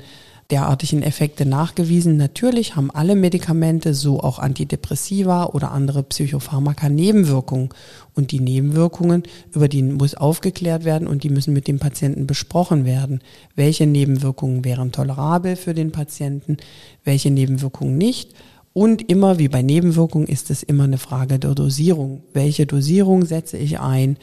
derartigen 0.53 1.01
Effekte 1.01 1.45
nachgewiesen. 1.45 2.17
Natürlich 2.17 2.75
haben 2.75 2.91
alle 2.91 3.15
Medikamente, 3.15 3.93
so 3.93 4.19
auch 4.19 4.39
Antidepressiva 4.39 5.45
oder 5.45 5.71
andere 5.71 6.03
Psychopharmaka, 6.03 6.89
Nebenwirkungen. 6.89 7.69
Und 8.13 8.31
die 8.31 8.39
Nebenwirkungen, 8.39 9.23
über 9.51 9.67
die 9.67 9.81
muss 9.81 10.13
aufgeklärt 10.15 10.83
werden 10.83 11.07
und 11.07 11.23
die 11.23 11.29
müssen 11.29 11.53
mit 11.53 11.67
dem 11.67 11.79
Patienten 11.79 12.27
besprochen 12.27 12.85
werden. 12.85 13.21
Welche 13.55 13.87
Nebenwirkungen 13.87 14.63
wären 14.63 14.91
tolerabel 14.91 15.55
für 15.55 15.73
den 15.73 15.91
Patienten, 15.91 16.57
welche 17.03 17.31
Nebenwirkungen 17.31 17.97
nicht. 17.97 18.33
Und 18.73 19.09
immer 19.09 19.39
wie 19.39 19.47
bei 19.47 19.61
Nebenwirkungen 19.61 20.27
ist 20.27 20.49
es 20.49 20.61
immer 20.61 20.83
eine 20.83 20.97
Frage 20.97 21.39
der 21.39 21.55
Dosierung. 21.55 22.23
Welche 22.33 22.65
Dosierung 22.65 23.25
setze 23.25 23.57
ich 23.57 23.79
ein? 23.79 24.17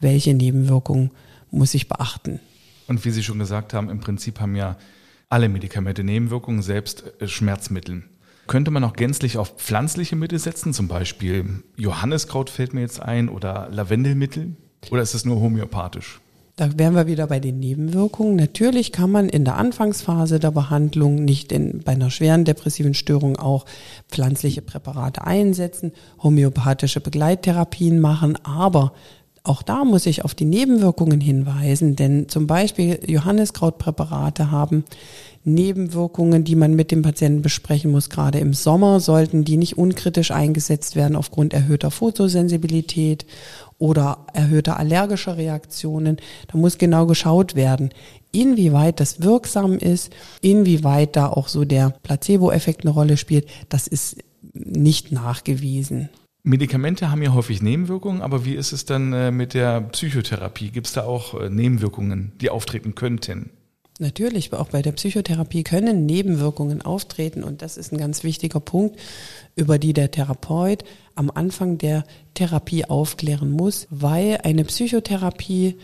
Welche 0.00 0.34
Nebenwirkungen 0.34 1.10
muss 1.52 1.74
ich 1.74 1.88
beachten? 1.88 2.40
Und 2.88 3.04
wie 3.04 3.10
Sie 3.10 3.22
schon 3.22 3.38
gesagt 3.38 3.74
haben, 3.74 3.88
im 3.88 4.00
Prinzip 4.00 4.40
haben 4.40 4.56
ja 4.56 4.76
alle 5.28 5.48
Medikamente 5.48 6.02
Nebenwirkungen, 6.02 6.62
selbst 6.62 7.04
äh, 7.20 7.28
Schmerzmittel. 7.28 8.02
Könnte 8.48 8.70
man 8.70 8.82
auch 8.84 8.94
gänzlich 8.94 9.38
auf 9.38 9.56
pflanzliche 9.56 10.16
Mittel 10.16 10.38
setzen, 10.38 10.74
zum 10.74 10.88
Beispiel 10.88 11.62
Johanniskraut 11.76 12.50
fällt 12.50 12.74
mir 12.74 12.80
jetzt 12.80 13.00
ein 13.00 13.28
oder 13.28 13.68
Lavendelmittel? 13.70 14.56
Oder 14.90 15.02
ist 15.02 15.14
es 15.14 15.24
nur 15.24 15.40
homöopathisch? 15.40 16.20
Da 16.56 16.78
wären 16.78 16.94
wir 16.94 17.06
wieder 17.06 17.28
bei 17.28 17.40
den 17.40 17.60
Nebenwirkungen. 17.60 18.36
Natürlich 18.36 18.92
kann 18.92 19.10
man 19.10 19.28
in 19.30 19.44
der 19.46 19.56
Anfangsphase 19.56 20.38
der 20.38 20.50
Behandlung 20.50 21.24
nicht 21.24 21.50
in, 21.50 21.80
bei 21.82 21.92
einer 21.92 22.10
schweren 22.10 22.44
depressiven 22.44 22.92
Störung 22.92 23.38
auch 23.38 23.64
pflanzliche 24.08 24.60
Präparate 24.60 25.24
einsetzen, 25.24 25.92
homöopathische 26.22 27.00
Begleittherapien 27.00 28.00
machen, 28.00 28.36
aber 28.44 28.92
auch 29.44 29.62
da 29.62 29.84
muss 29.84 30.06
ich 30.06 30.24
auf 30.24 30.34
die 30.34 30.44
Nebenwirkungen 30.44 31.20
hinweisen, 31.20 31.96
denn 31.96 32.28
zum 32.28 32.46
Beispiel 32.46 33.00
Johanniskrautpräparate 33.06 34.52
haben 34.52 34.84
Nebenwirkungen, 35.44 36.44
die 36.44 36.54
man 36.54 36.74
mit 36.74 36.92
dem 36.92 37.02
Patienten 37.02 37.42
besprechen 37.42 37.90
muss. 37.90 38.08
Gerade 38.08 38.38
im 38.38 38.54
Sommer 38.54 39.00
sollten 39.00 39.44
die 39.44 39.56
nicht 39.56 39.76
unkritisch 39.76 40.30
eingesetzt 40.30 40.94
werden 40.94 41.16
aufgrund 41.16 41.52
erhöhter 41.52 41.90
Fotosensibilität 41.90 43.26
oder 43.78 44.26
erhöhter 44.32 44.78
allergischer 44.78 45.36
Reaktionen. 45.36 46.18
Da 46.46 46.56
muss 46.56 46.78
genau 46.78 47.06
geschaut 47.06 47.56
werden, 47.56 47.90
inwieweit 48.30 49.00
das 49.00 49.22
wirksam 49.22 49.76
ist, 49.76 50.12
inwieweit 50.40 51.16
da 51.16 51.26
auch 51.26 51.48
so 51.48 51.64
der 51.64 51.90
Placebo-Effekt 52.04 52.82
eine 52.82 52.94
Rolle 52.94 53.16
spielt. 53.16 53.48
Das 53.68 53.88
ist 53.88 54.18
nicht 54.54 55.10
nachgewiesen. 55.10 56.10
Medikamente 56.44 57.10
haben 57.10 57.22
ja 57.22 57.32
häufig 57.32 57.62
Nebenwirkungen, 57.62 58.20
aber 58.20 58.44
wie 58.44 58.54
ist 58.54 58.72
es 58.72 58.84
dann 58.84 59.12
äh, 59.12 59.30
mit 59.30 59.54
der 59.54 59.80
Psychotherapie? 59.80 60.70
Gibt 60.70 60.88
es 60.88 60.92
da 60.92 61.04
auch 61.04 61.40
äh, 61.40 61.48
Nebenwirkungen, 61.48 62.32
die 62.40 62.50
auftreten 62.50 62.96
könnten? 62.96 63.50
Natürlich, 64.00 64.52
auch 64.52 64.70
bei 64.70 64.82
der 64.82 64.92
Psychotherapie 64.92 65.62
können 65.62 66.06
Nebenwirkungen 66.06 66.82
auftreten 66.82 67.44
und 67.44 67.62
das 67.62 67.76
ist 67.76 67.92
ein 67.92 67.98
ganz 67.98 68.24
wichtiger 68.24 68.58
Punkt, 68.58 68.98
über 69.54 69.78
die 69.78 69.92
der 69.92 70.10
Therapeut 70.10 70.82
am 71.14 71.30
Anfang 71.30 71.78
der 71.78 72.02
Therapie 72.34 72.86
aufklären 72.86 73.50
muss, 73.50 73.86
weil 73.90 74.40
eine 74.42 74.64
Psychotherapie 74.64 75.76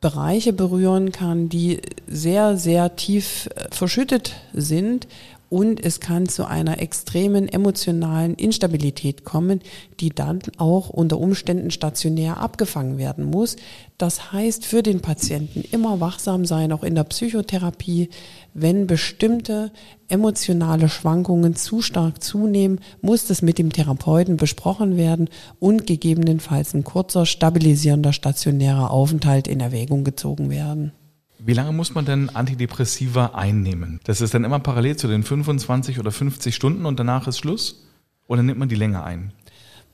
Bereiche 0.00 0.52
berühren 0.52 1.10
kann, 1.10 1.48
die 1.48 1.80
sehr, 2.06 2.56
sehr 2.56 2.96
tief 2.96 3.48
äh, 3.54 3.66
verschüttet 3.70 4.36
sind 4.54 5.08
und 5.48 5.82
es 5.82 6.00
kann 6.00 6.28
zu 6.28 6.46
einer 6.46 6.80
extremen 6.80 7.48
emotionalen 7.48 8.34
Instabilität 8.34 9.24
kommen, 9.24 9.60
die 10.00 10.10
dann 10.10 10.40
auch 10.58 10.90
unter 10.90 11.18
Umständen 11.18 11.70
stationär 11.70 12.38
abgefangen 12.38 12.98
werden 12.98 13.24
muss. 13.24 13.56
Das 13.96 14.32
heißt, 14.32 14.64
für 14.66 14.82
den 14.82 15.00
Patienten 15.00 15.64
immer 15.72 16.00
wachsam 16.00 16.44
sein, 16.44 16.72
auch 16.72 16.82
in 16.82 16.94
der 16.94 17.04
Psychotherapie. 17.04 18.10
Wenn 18.54 18.86
bestimmte 18.86 19.72
emotionale 20.08 20.88
Schwankungen 20.88 21.54
zu 21.54 21.80
stark 21.80 22.22
zunehmen, 22.22 22.80
muss 23.00 23.26
das 23.26 23.42
mit 23.42 23.58
dem 23.58 23.72
Therapeuten 23.72 24.36
besprochen 24.36 24.96
werden 24.96 25.28
und 25.58 25.86
gegebenenfalls 25.86 26.74
ein 26.74 26.84
kurzer 26.84 27.26
stabilisierender 27.26 28.12
stationärer 28.12 28.90
Aufenthalt 28.90 29.48
in 29.48 29.60
Erwägung 29.60 30.04
gezogen 30.04 30.50
werden. 30.50 30.92
Wie 31.38 31.52
lange 31.52 31.72
muss 31.72 31.94
man 31.94 32.04
denn 32.04 32.30
Antidepressiva 32.30 33.26
einnehmen? 33.34 34.00
Das 34.04 34.20
ist 34.20 34.34
dann 34.34 34.44
immer 34.44 34.58
parallel 34.58 34.96
zu 34.96 35.06
den 35.06 35.22
25 35.22 35.98
oder 35.98 36.10
50 36.10 36.54
Stunden 36.54 36.84
und 36.84 36.98
danach 36.98 37.28
ist 37.28 37.38
Schluss? 37.38 37.84
Oder 38.26 38.42
nimmt 38.42 38.58
man 38.58 38.68
die 38.68 38.74
länger 38.74 39.04
ein? 39.04 39.32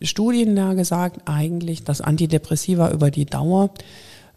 Studienlage 0.02 0.85
sagt 0.85 1.28
eigentlich, 1.28 1.85
dass 1.85 2.00
Antidepressiva 2.00 2.90
über 2.90 3.11
die 3.11 3.26
Dauer 3.26 3.70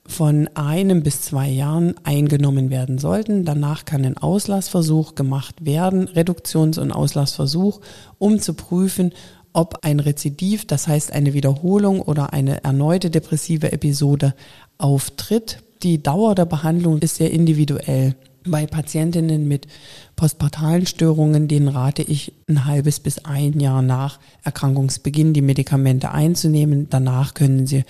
von 0.05 0.49
einem 0.55 1.03
bis 1.03 1.21
zwei 1.21 1.49
Jahren 1.49 1.95
eingenommen 2.03 2.69
werden 2.69 2.97
sollten. 2.97 3.43
Danach 3.43 3.85
kann 3.85 4.05
ein 4.05 4.17
Auslassversuch 4.17 5.15
gemacht 5.15 5.65
werden, 5.65 6.07
Reduktions- 6.07 6.77
und 6.77 6.91
Auslassversuch, 6.91 7.81
um 8.17 8.39
zu 8.39 8.53
prüfen, 8.53 9.11
ob 9.51 9.79
ein 9.83 9.99
Rezidiv, 9.99 10.65
das 10.65 10.87
heißt 10.87 11.11
eine 11.11 11.33
Wiederholung 11.33 12.01
oder 12.01 12.31
eine 12.31 12.63
erneute 12.63 13.09
depressive 13.09 13.71
Episode 13.71 14.33
auftritt. 14.77 15.63
Die 15.83 16.01
Dauer 16.01 16.35
der 16.35 16.45
Behandlung 16.45 16.99
ist 16.99 17.15
sehr 17.15 17.31
individuell. 17.31 18.15
Bei 18.45 18.65
Patientinnen 18.65 19.47
mit 19.47 19.67
postpartalen 20.15 20.85
Störungen, 20.85 21.47
denen 21.47 21.67
rate 21.67 22.01
ich 22.01 22.33
ein 22.47 22.65
halbes 22.65 22.99
bis 22.99 23.25
ein 23.25 23.59
Jahr 23.59 23.81
nach 23.81 24.19
Erkrankungsbeginn 24.43 25.33
die 25.33 25.41
Medikamente 25.41 26.11
einzunehmen. 26.11 26.87
Danach 26.89 27.33
können 27.33 27.67
sie 27.67 27.83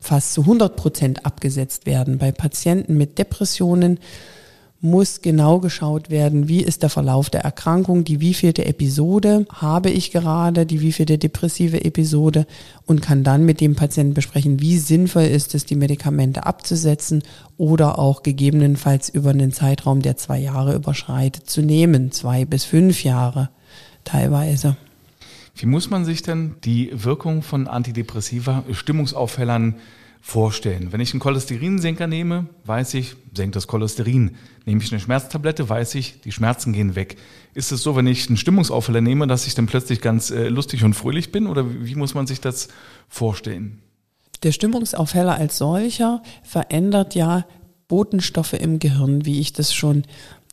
fast 0.00 0.34
zu 0.34 0.42
100 0.42 0.76
Prozent 0.76 1.24
abgesetzt 1.24 1.86
werden. 1.86 2.18
Bei 2.18 2.32
Patienten 2.32 2.96
mit 2.96 3.18
Depressionen 3.18 3.98
muss 4.80 5.22
genau 5.22 5.58
geschaut 5.58 6.10
werden, 6.10 6.48
wie 6.48 6.62
ist 6.62 6.82
der 6.82 6.90
Verlauf 6.90 7.30
der 7.30 7.40
Erkrankung, 7.40 8.04
die 8.04 8.20
wievielte 8.20 8.66
Episode 8.66 9.46
habe 9.52 9.90
ich 9.90 10.10
gerade, 10.10 10.66
die 10.66 10.80
wievielte 10.80 11.18
depressive 11.18 11.84
Episode 11.84 12.46
und 12.84 13.00
kann 13.00 13.24
dann 13.24 13.44
mit 13.44 13.60
dem 13.60 13.74
Patienten 13.74 14.14
besprechen, 14.14 14.60
wie 14.60 14.78
sinnvoll 14.78 15.24
ist 15.24 15.54
es, 15.54 15.64
die 15.64 15.76
Medikamente 15.76 16.44
abzusetzen 16.46 17.22
oder 17.56 17.98
auch 17.98 18.22
gegebenenfalls 18.22 19.08
über 19.08 19.30
einen 19.30 19.52
Zeitraum, 19.52 20.02
der 20.02 20.16
zwei 20.16 20.38
Jahre 20.38 20.74
überschreitet, 20.74 21.48
zu 21.48 21.62
nehmen, 21.62 22.12
zwei 22.12 22.44
bis 22.44 22.64
fünf 22.64 23.02
Jahre 23.02 23.48
teilweise. 24.04 24.76
Wie 25.56 25.66
muss 25.66 25.88
man 25.88 26.04
sich 26.04 26.22
denn 26.22 26.56
die 26.64 26.90
Wirkung 26.92 27.42
von 27.42 27.66
Antidepressiva, 27.66 28.62
Stimmungsaufhellern 28.70 29.76
vorstellen. 30.26 30.90
Wenn 30.90 31.00
ich 31.00 31.12
einen 31.12 31.20
Cholesterinsenker 31.20 32.08
nehme, 32.08 32.46
weiß 32.64 32.94
ich, 32.94 33.14
senkt 33.32 33.54
das 33.54 33.68
Cholesterin. 33.68 34.34
Nehme 34.64 34.82
ich 34.82 34.90
eine 34.90 35.00
Schmerztablette, 35.00 35.68
weiß 35.68 35.94
ich, 35.94 36.20
die 36.22 36.32
Schmerzen 36.32 36.72
gehen 36.72 36.96
weg. 36.96 37.16
Ist 37.54 37.70
es 37.70 37.84
so, 37.84 37.94
wenn 37.94 38.08
ich 38.08 38.26
einen 38.26 38.36
Stimmungsaufheller 38.36 39.00
nehme, 39.00 39.28
dass 39.28 39.46
ich 39.46 39.54
dann 39.54 39.66
plötzlich 39.66 40.00
ganz 40.00 40.32
äh, 40.32 40.48
lustig 40.48 40.82
und 40.82 40.94
fröhlich 40.94 41.30
bin? 41.30 41.46
Oder 41.46 41.64
wie, 41.84 41.94
muss 41.94 42.14
man 42.14 42.26
sich 42.26 42.40
das 42.40 42.66
vorstellen? 43.08 43.80
Der 44.42 44.50
Stimmungsaufheller 44.50 45.36
als 45.36 45.58
solcher 45.58 46.24
verändert 46.42 47.14
ja 47.14 47.46
Botenstoffe 47.86 48.54
im 48.54 48.80
Gehirn, 48.80 49.26
wie 49.26 49.38
ich 49.38 49.52
das 49.52 49.72
schon 49.72 50.02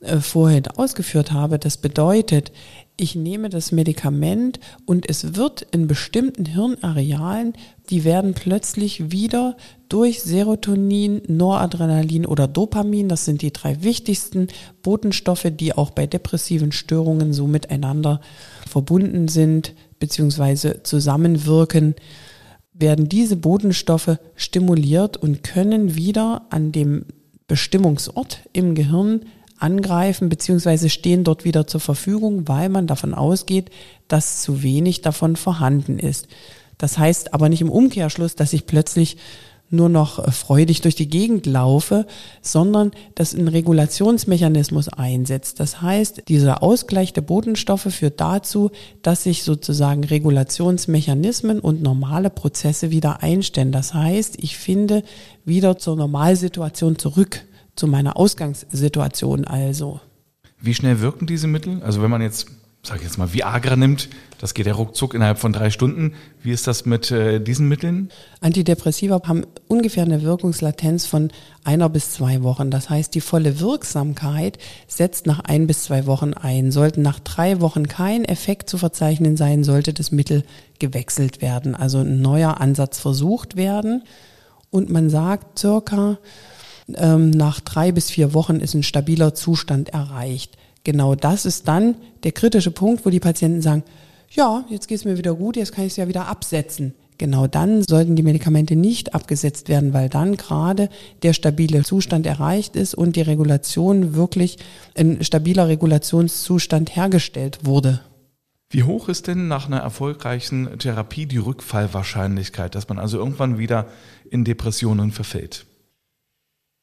äh, 0.04 0.20
vorhin 0.20 0.68
ausgeführt 0.68 1.32
habe. 1.32 1.60
Das 1.60 1.78
bedeutet, 1.78 2.52
ich 2.96 3.16
nehme 3.16 3.50
das 3.50 3.72
Medikament 3.72 4.60
und 4.86 5.10
es 5.10 5.36
wird 5.36 5.64
in 5.72 5.88
bestimmten 5.88 6.46
Hirnarealen, 6.46 7.54
die 7.90 8.04
werden 8.04 8.34
plötzlich 8.34 9.12
wieder 9.12 9.58
durch 9.90 10.22
Serotonin, 10.22 11.22
Noradrenalin 11.28 12.26
oder 12.26 12.48
Dopamin, 12.48 13.10
das 13.10 13.26
sind 13.26 13.42
die 13.42 13.52
drei 13.52 13.82
wichtigsten 13.82 14.48
Botenstoffe, 14.84 15.48
die 15.52 15.74
auch 15.74 15.90
bei 15.90 16.06
depressiven 16.06 16.72
Störungen 16.72 17.34
so 17.34 17.48
miteinander 17.48 18.22
verbunden 18.70 19.28
sind 19.28 19.74
bzw. 20.00 20.84
zusammenwirken, 20.84 21.96
werden 22.74 23.10
diese 23.10 23.38
Botenstoffe 23.38 24.18
stimuliert 24.36 25.18
und 25.18 25.44
können 25.44 25.96
wieder 25.96 26.46
an 26.50 26.72
dem 26.72 27.06
Bestimmungsort 27.48 28.40
im 28.52 28.76
Gehirn 28.76 29.26
angreifen 29.64 30.30
beziehungsweise 30.30 30.90
stehen 30.90 31.24
dort 31.24 31.46
wieder 31.46 31.66
zur 31.66 31.80
Verfügung, 31.80 32.48
weil 32.48 32.70
man 32.70 32.86
davon 32.86 33.14
ausgeht, 33.14 33.72
dass 34.08 34.42
zu 34.42 34.62
wenig 34.62 35.02
davon 35.02 35.36
vorhanden 35.36 35.98
ist. 35.98 36.28
Das 36.78 36.98
heißt 36.98 37.34
aber 37.34 37.50
nicht 37.50 37.62
im 37.62 37.70
Umkehrschluss, 37.70 38.36
dass 38.36 38.54
ich 38.54 38.66
plötzlich 38.66 39.18
nur 39.74 39.90
noch 39.90 40.20
äh, 40.20 40.32
freudig 40.32 40.82
durch 40.82 40.96
die 40.96 41.10
Gegend 41.10 41.46
laufe, 41.46 42.06
sondern 42.42 42.92
dass 43.16 43.34
ein 43.34 43.48
Regulationsmechanismus 43.48 44.90
einsetzt. 44.90 45.60
Das 45.60 45.82
heißt, 45.82 46.24
dieser 46.28 46.62
Ausgleich 46.62 47.12
der 47.12 47.22
Botenstoffe 47.22 47.88
führt 47.90 48.22
dazu, 48.22 48.70
dass 49.02 49.24
sich 49.24 49.44
sozusagen 49.44 50.04
Regulationsmechanismen 50.04 51.60
und 51.60 51.82
normale 51.82 52.30
Prozesse 52.30 52.92
wieder 52.92 53.24
einstellen. 53.24 53.72
Das 53.72 53.94
heißt, 53.94 54.36
ich 54.42 54.58
finde 54.58 55.04
wieder 55.44 55.78
zur 55.78 55.96
Normalsituation 55.96 57.00
zurück 57.00 57.44
zu 57.76 57.88
meiner 57.88 58.18
Ausgangssituation 58.18 59.46
also. 59.46 60.00
Wie 60.60 60.74
schnell 60.74 61.02
wirken 61.02 61.28
diese 61.28 61.48
Mittel? 61.48 61.82
Also 61.84 62.02
wenn 62.02 62.10
man 62.10 62.22
jetzt, 62.22 62.48
sag 62.84 62.98
ich 62.98 63.04
jetzt 63.04 63.18
mal, 63.18 63.34
Viagra 63.34 63.76
nimmt, 63.76 64.10
das 64.40 64.54
geht 64.54 64.66
ja 64.66 64.74
ruckzuck 64.74 65.14
innerhalb 65.14 65.40
von 65.40 65.52
drei 65.52 65.70
Stunden. 65.70 66.14
Wie 66.42 66.52
ist 66.52 66.68
das 66.68 66.86
mit 66.86 67.12
äh, 67.12 67.40
diesen 67.40 67.68
Mitteln? 67.68 68.10
Antidepressiva 68.42 69.22
haben 69.26 69.46
ungefähr 69.68 70.04
eine 70.04 70.22
Wirkungslatenz 70.22 71.06
von 71.06 71.32
einer 71.64 71.90
bis 71.90 72.12
zwei 72.12 72.44
Wochen. 72.44 72.72
Das 72.72 72.90
heißt, 72.90 73.14
die 73.16 73.22
volle 73.22 73.60
Wirksamkeit 73.60 74.58
setzt 74.88 75.28
nach 75.28 75.42
ein 75.42 75.68
bis 75.68 75.84
zwei 75.84 76.06
Wochen 76.06 76.34
ein. 76.34 76.72
Sollten 76.72 77.02
nach 77.02 77.20
drei 77.20 77.60
Wochen 77.60 77.88
kein 77.88 78.26
Effekt 78.26 78.70
zu 78.70 78.78
verzeichnen 78.78 79.38
sein, 79.38 79.64
sollte 79.64 79.94
das 79.94 80.12
Mittel 80.12 80.44
gewechselt 80.80 81.42
werden, 81.42 81.76
also 81.76 82.00
ein 82.00 82.22
neuer 82.22 82.62
Ansatz 82.62 83.00
versucht 83.00 83.56
werden. 83.56 84.04
Und 84.70 84.90
man 84.90 85.10
sagt, 85.10 85.60
circa 85.60 86.18
ähm, 86.98 87.30
nach 87.30 87.60
drei 87.60 87.92
bis 87.92 88.10
vier 88.10 88.34
Wochen 88.34 88.58
ist 88.58 88.74
ein 88.74 88.84
stabiler 88.84 89.34
Zustand 89.34 89.90
erreicht. 89.90 90.58
Genau 90.84 91.16
das 91.16 91.46
ist 91.46 91.68
dann 91.68 91.96
der 92.24 92.32
kritische 92.32 92.72
Punkt, 92.72 93.06
wo 93.06 93.10
die 93.10 93.20
Patienten 93.20 93.62
sagen, 93.62 93.84
ja, 94.30 94.66
jetzt 94.70 94.88
geht 94.88 94.98
es 94.98 95.06
mir 95.06 95.18
wieder 95.18 95.36
gut, 95.36 95.56
jetzt 95.56 95.74
kann 95.74 95.86
ich 95.86 95.94
es 95.94 95.98
ja 95.98 96.08
wieder 96.08 96.28
absetzen. 96.28 96.94
Genau 97.18 97.48
dann 97.48 97.84
sollten 97.84 98.16
die 98.16 98.24
Medikamente 98.24 98.76
nicht 98.76 99.14
abgesetzt 99.14 99.70
werden, 99.70 99.94
weil 99.94 100.10
dann 100.10 100.36
gerade 100.36 100.90
der 101.22 101.34
stabile 101.34 101.84
Zustand 101.84 102.26
erreicht 102.26 102.76
ist 102.76 102.96
und 102.96 103.16
die 103.16 103.22
Regulation 103.22 104.16
wirklich 104.16 104.58
ein 104.98 105.24
stabiler 105.24 105.68
Regulationszustand 105.68 106.96
hergestellt 106.96 107.60
wurde. 107.64 108.02
Wie 108.70 108.84
hoch 108.84 109.08
ist 109.08 109.28
denn 109.28 109.48
nach 109.48 109.68
einer 109.68 109.78
erfolgreichen 109.78 110.80
Therapie 110.80 111.28
die 111.28 111.38
Rückfallwahrscheinlichkeit, 111.38 112.74
dass 112.74 112.90
man 112.90 112.98
also 112.98 113.20
irgendwann 113.20 113.60
wieder 113.60 113.88
in 114.32 114.44
Depressionen 114.44 115.12
verfällt? 115.12 115.68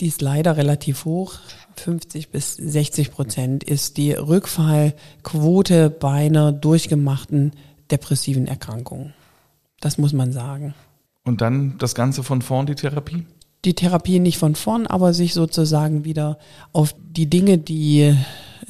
Die 0.00 0.06
ist 0.06 0.22
leider 0.22 0.56
relativ 0.56 1.04
hoch. 1.04 1.34
50 1.76 2.30
bis 2.30 2.56
60 2.56 3.10
Prozent 3.10 3.64
ist 3.64 3.98
die 3.98 4.12
Rückfallquote 4.12 5.90
bei 5.90 6.26
einer 6.26 6.52
durchgemachten 6.52 7.52
depressiven 7.90 8.46
Erkrankung. 8.46 9.12
Das 9.80 9.98
muss 9.98 10.12
man 10.12 10.32
sagen. 10.32 10.74
Und 11.24 11.42
dann 11.42 11.76
das 11.78 11.94
Ganze 11.94 12.22
von 12.22 12.40
vorn, 12.40 12.66
die 12.66 12.74
Therapie? 12.74 13.26
Die 13.66 13.74
Therapie 13.74 14.20
nicht 14.20 14.38
von 14.38 14.54
vorn, 14.54 14.86
aber 14.86 15.12
sich 15.12 15.34
sozusagen 15.34 16.04
wieder 16.04 16.38
auf 16.72 16.94
die 16.98 17.28
Dinge, 17.28 17.58
die, 17.58 18.16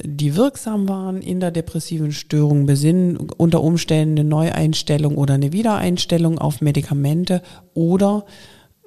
die 0.03 0.35
wirksam 0.35 0.89
waren 0.89 1.21
in 1.21 1.39
der 1.39 1.51
depressiven 1.51 2.11
Störung 2.11 2.65
besinnen, 2.65 3.15
unter 3.37 3.63
Umständen 3.63 4.19
eine 4.19 4.27
Neueinstellung 4.27 5.17
oder 5.17 5.35
eine 5.35 5.53
Wiedereinstellung 5.53 6.39
auf 6.39 6.59
Medikamente 6.59 7.41
oder 7.73 8.25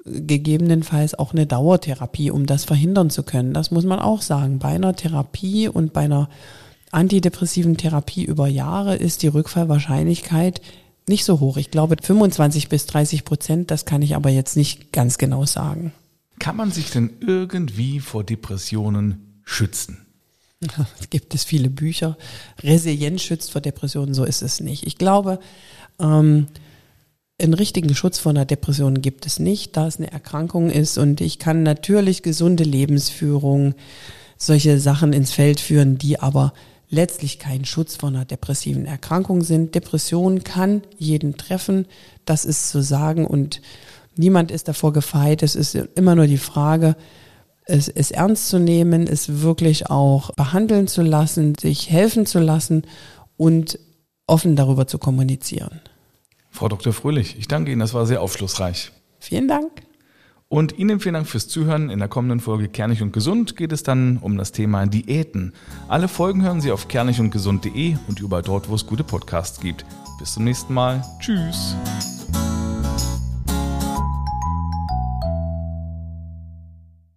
gegebenenfalls 0.05 1.15
auch 1.15 1.33
eine 1.33 1.47
Dauertherapie, 1.47 2.31
um 2.31 2.45
das 2.45 2.63
verhindern 2.63 3.09
zu 3.09 3.23
können. 3.23 3.53
Das 3.53 3.71
muss 3.71 3.85
man 3.85 3.99
auch 3.99 4.21
sagen. 4.21 4.59
Bei 4.59 4.69
einer 4.69 4.95
Therapie 4.95 5.67
und 5.67 5.93
bei 5.93 6.01
einer 6.01 6.29
antidepressiven 6.91 7.77
Therapie 7.77 8.23
über 8.23 8.47
Jahre 8.47 8.95
ist 8.95 9.23
die 9.23 9.27
Rückfallwahrscheinlichkeit 9.27 10.61
nicht 11.07 11.25
so 11.25 11.39
hoch. 11.39 11.57
Ich 11.57 11.71
glaube 11.71 11.97
25 12.01 12.69
bis 12.69 12.85
30 12.85 13.25
Prozent, 13.25 13.71
das 13.71 13.85
kann 13.85 14.01
ich 14.01 14.15
aber 14.15 14.29
jetzt 14.29 14.55
nicht 14.55 14.91
ganz 14.91 15.17
genau 15.17 15.45
sagen. 15.45 15.91
Kann 16.39 16.55
man 16.55 16.71
sich 16.71 16.91
denn 16.91 17.11
irgendwie 17.21 17.99
vor 17.99 18.23
Depressionen 18.23 19.41
schützen? 19.43 20.05
Es 20.99 21.09
gibt 21.09 21.35
es 21.35 21.43
viele 21.43 21.69
Bücher. 21.69 22.17
Resilienz 22.63 23.21
schützt 23.21 23.51
vor 23.51 23.61
Depressionen, 23.61 24.13
so 24.13 24.23
ist 24.23 24.41
es 24.41 24.59
nicht. 24.61 24.87
Ich 24.87 24.97
glaube, 24.97 25.39
ähm, 25.99 26.47
einen 27.41 27.53
richtigen 27.53 27.93
Schutz 27.93 28.19
vor 28.19 28.31
einer 28.31 28.45
Depression 28.45 29.01
gibt 29.01 29.25
es 29.25 29.39
nicht, 29.39 29.75
da 29.75 29.87
es 29.87 29.97
eine 29.97 30.11
Erkrankung 30.11 30.69
ist 30.69 30.97
und 30.97 31.19
ich 31.21 31.37
kann 31.37 31.63
natürlich 31.63 32.23
gesunde 32.23 32.63
Lebensführung, 32.63 33.75
solche 34.37 34.79
Sachen 34.79 35.13
ins 35.13 35.31
Feld 35.31 35.59
führen, 35.59 35.97
die 35.97 36.19
aber 36.19 36.53
letztlich 36.89 37.39
kein 37.39 37.65
Schutz 37.65 37.95
vor 37.95 38.09
einer 38.09 38.25
depressiven 38.25 38.85
Erkrankung 38.85 39.41
sind. 39.41 39.75
Depression 39.75 40.43
kann 40.43 40.81
jeden 40.97 41.35
treffen, 41.35 41.87
das 42.25 42.45
ist 42.45 42.69
zu 42.69 42.81
sagen 42.81 43.25
und 43.25 43.61
niemand 44.15 44.51
ist 44.51 44.67
davor 44.67 44.93
gefeit. 44.93 45.43
Es 45.43 45.55
ist 45.55 45.75
immer 45.75 46.15
nur 46.15 46.27
die 46.27 46.37
Frage, 46.37 46.95
es, 47.65 47.89
es 47.89 48.11
ernst 48.11 48.47
zu 48.47 48.59
nehmen, 48.59 49.07
es 49.07 49.41
wirklich 49.41 49.89
auch 49.89 50.31
behandeln 50.35 50.87
zu 50.87 51.01
lassen, 51.01 51.55
sich 51.59 51.89
helfen 51.89 52.25
zu 52.25 52.39
lassen 52.39 52.83
und 53.35 53.79
offen 54.27 54.55
darüber 54.55 54.87
zu 54.87 54.99
kommunizieren. 54.99 55.81
Frau 56.55 56.69
Dr. 56.69 56.93
Fröhlich, 56.93 57.35
ich 57.37 57.49
danke 57.49 57.71
Ihnen, 57.71 57.81
das 57.81 57.93
war 57.93 58.05
sehr 58.05 58.21
aufschlussreich. 58.21 58.93
Vielen 59.19 59.49
Dank. 59.49 59.71
Und 60.47 60.77
Ihnen 60.77 61.01
vielen 61.01 61.15
Dank 61.15 61.27
fürs 61.27 61.49
Zuhören. 61.49 61.89
In 61.89 61.99
der 61.99 62.07
kommenden 62.07 62.39
Folge 62.39 62.69
Kernig 62.69 63.01
und 63.01 63.11
Gesund 63.11 63.57
geht 63.57 63.73
es 63.73 63.83
dann 63.83 64.19
um 64.19 64.37
das 64.37 64.53
Thema 64.53 64.85
Diäten. 64.85 65.51
Alle 65.89 66.07
Folgen 66.07 66.43
hören 66.43 66.61
Sie 66.61 66.71
auf 66.71 66.87
kernigundgesund.de 66.87 67.97
und 68.07 68.21
überall 68.21 68.43
dort, 68.43 68.69
wo 68.69 68.75
es 68.75 68.85
gute 68.85 69.03
Podcasts 69.03 69.59
gibt. 69.59 69.85
Bis 70.17 70.35
zum 70.35 70.45
nächsten 70.45 70.73
Mal. 70.73 71.03
Tschüss. 71.19 71.75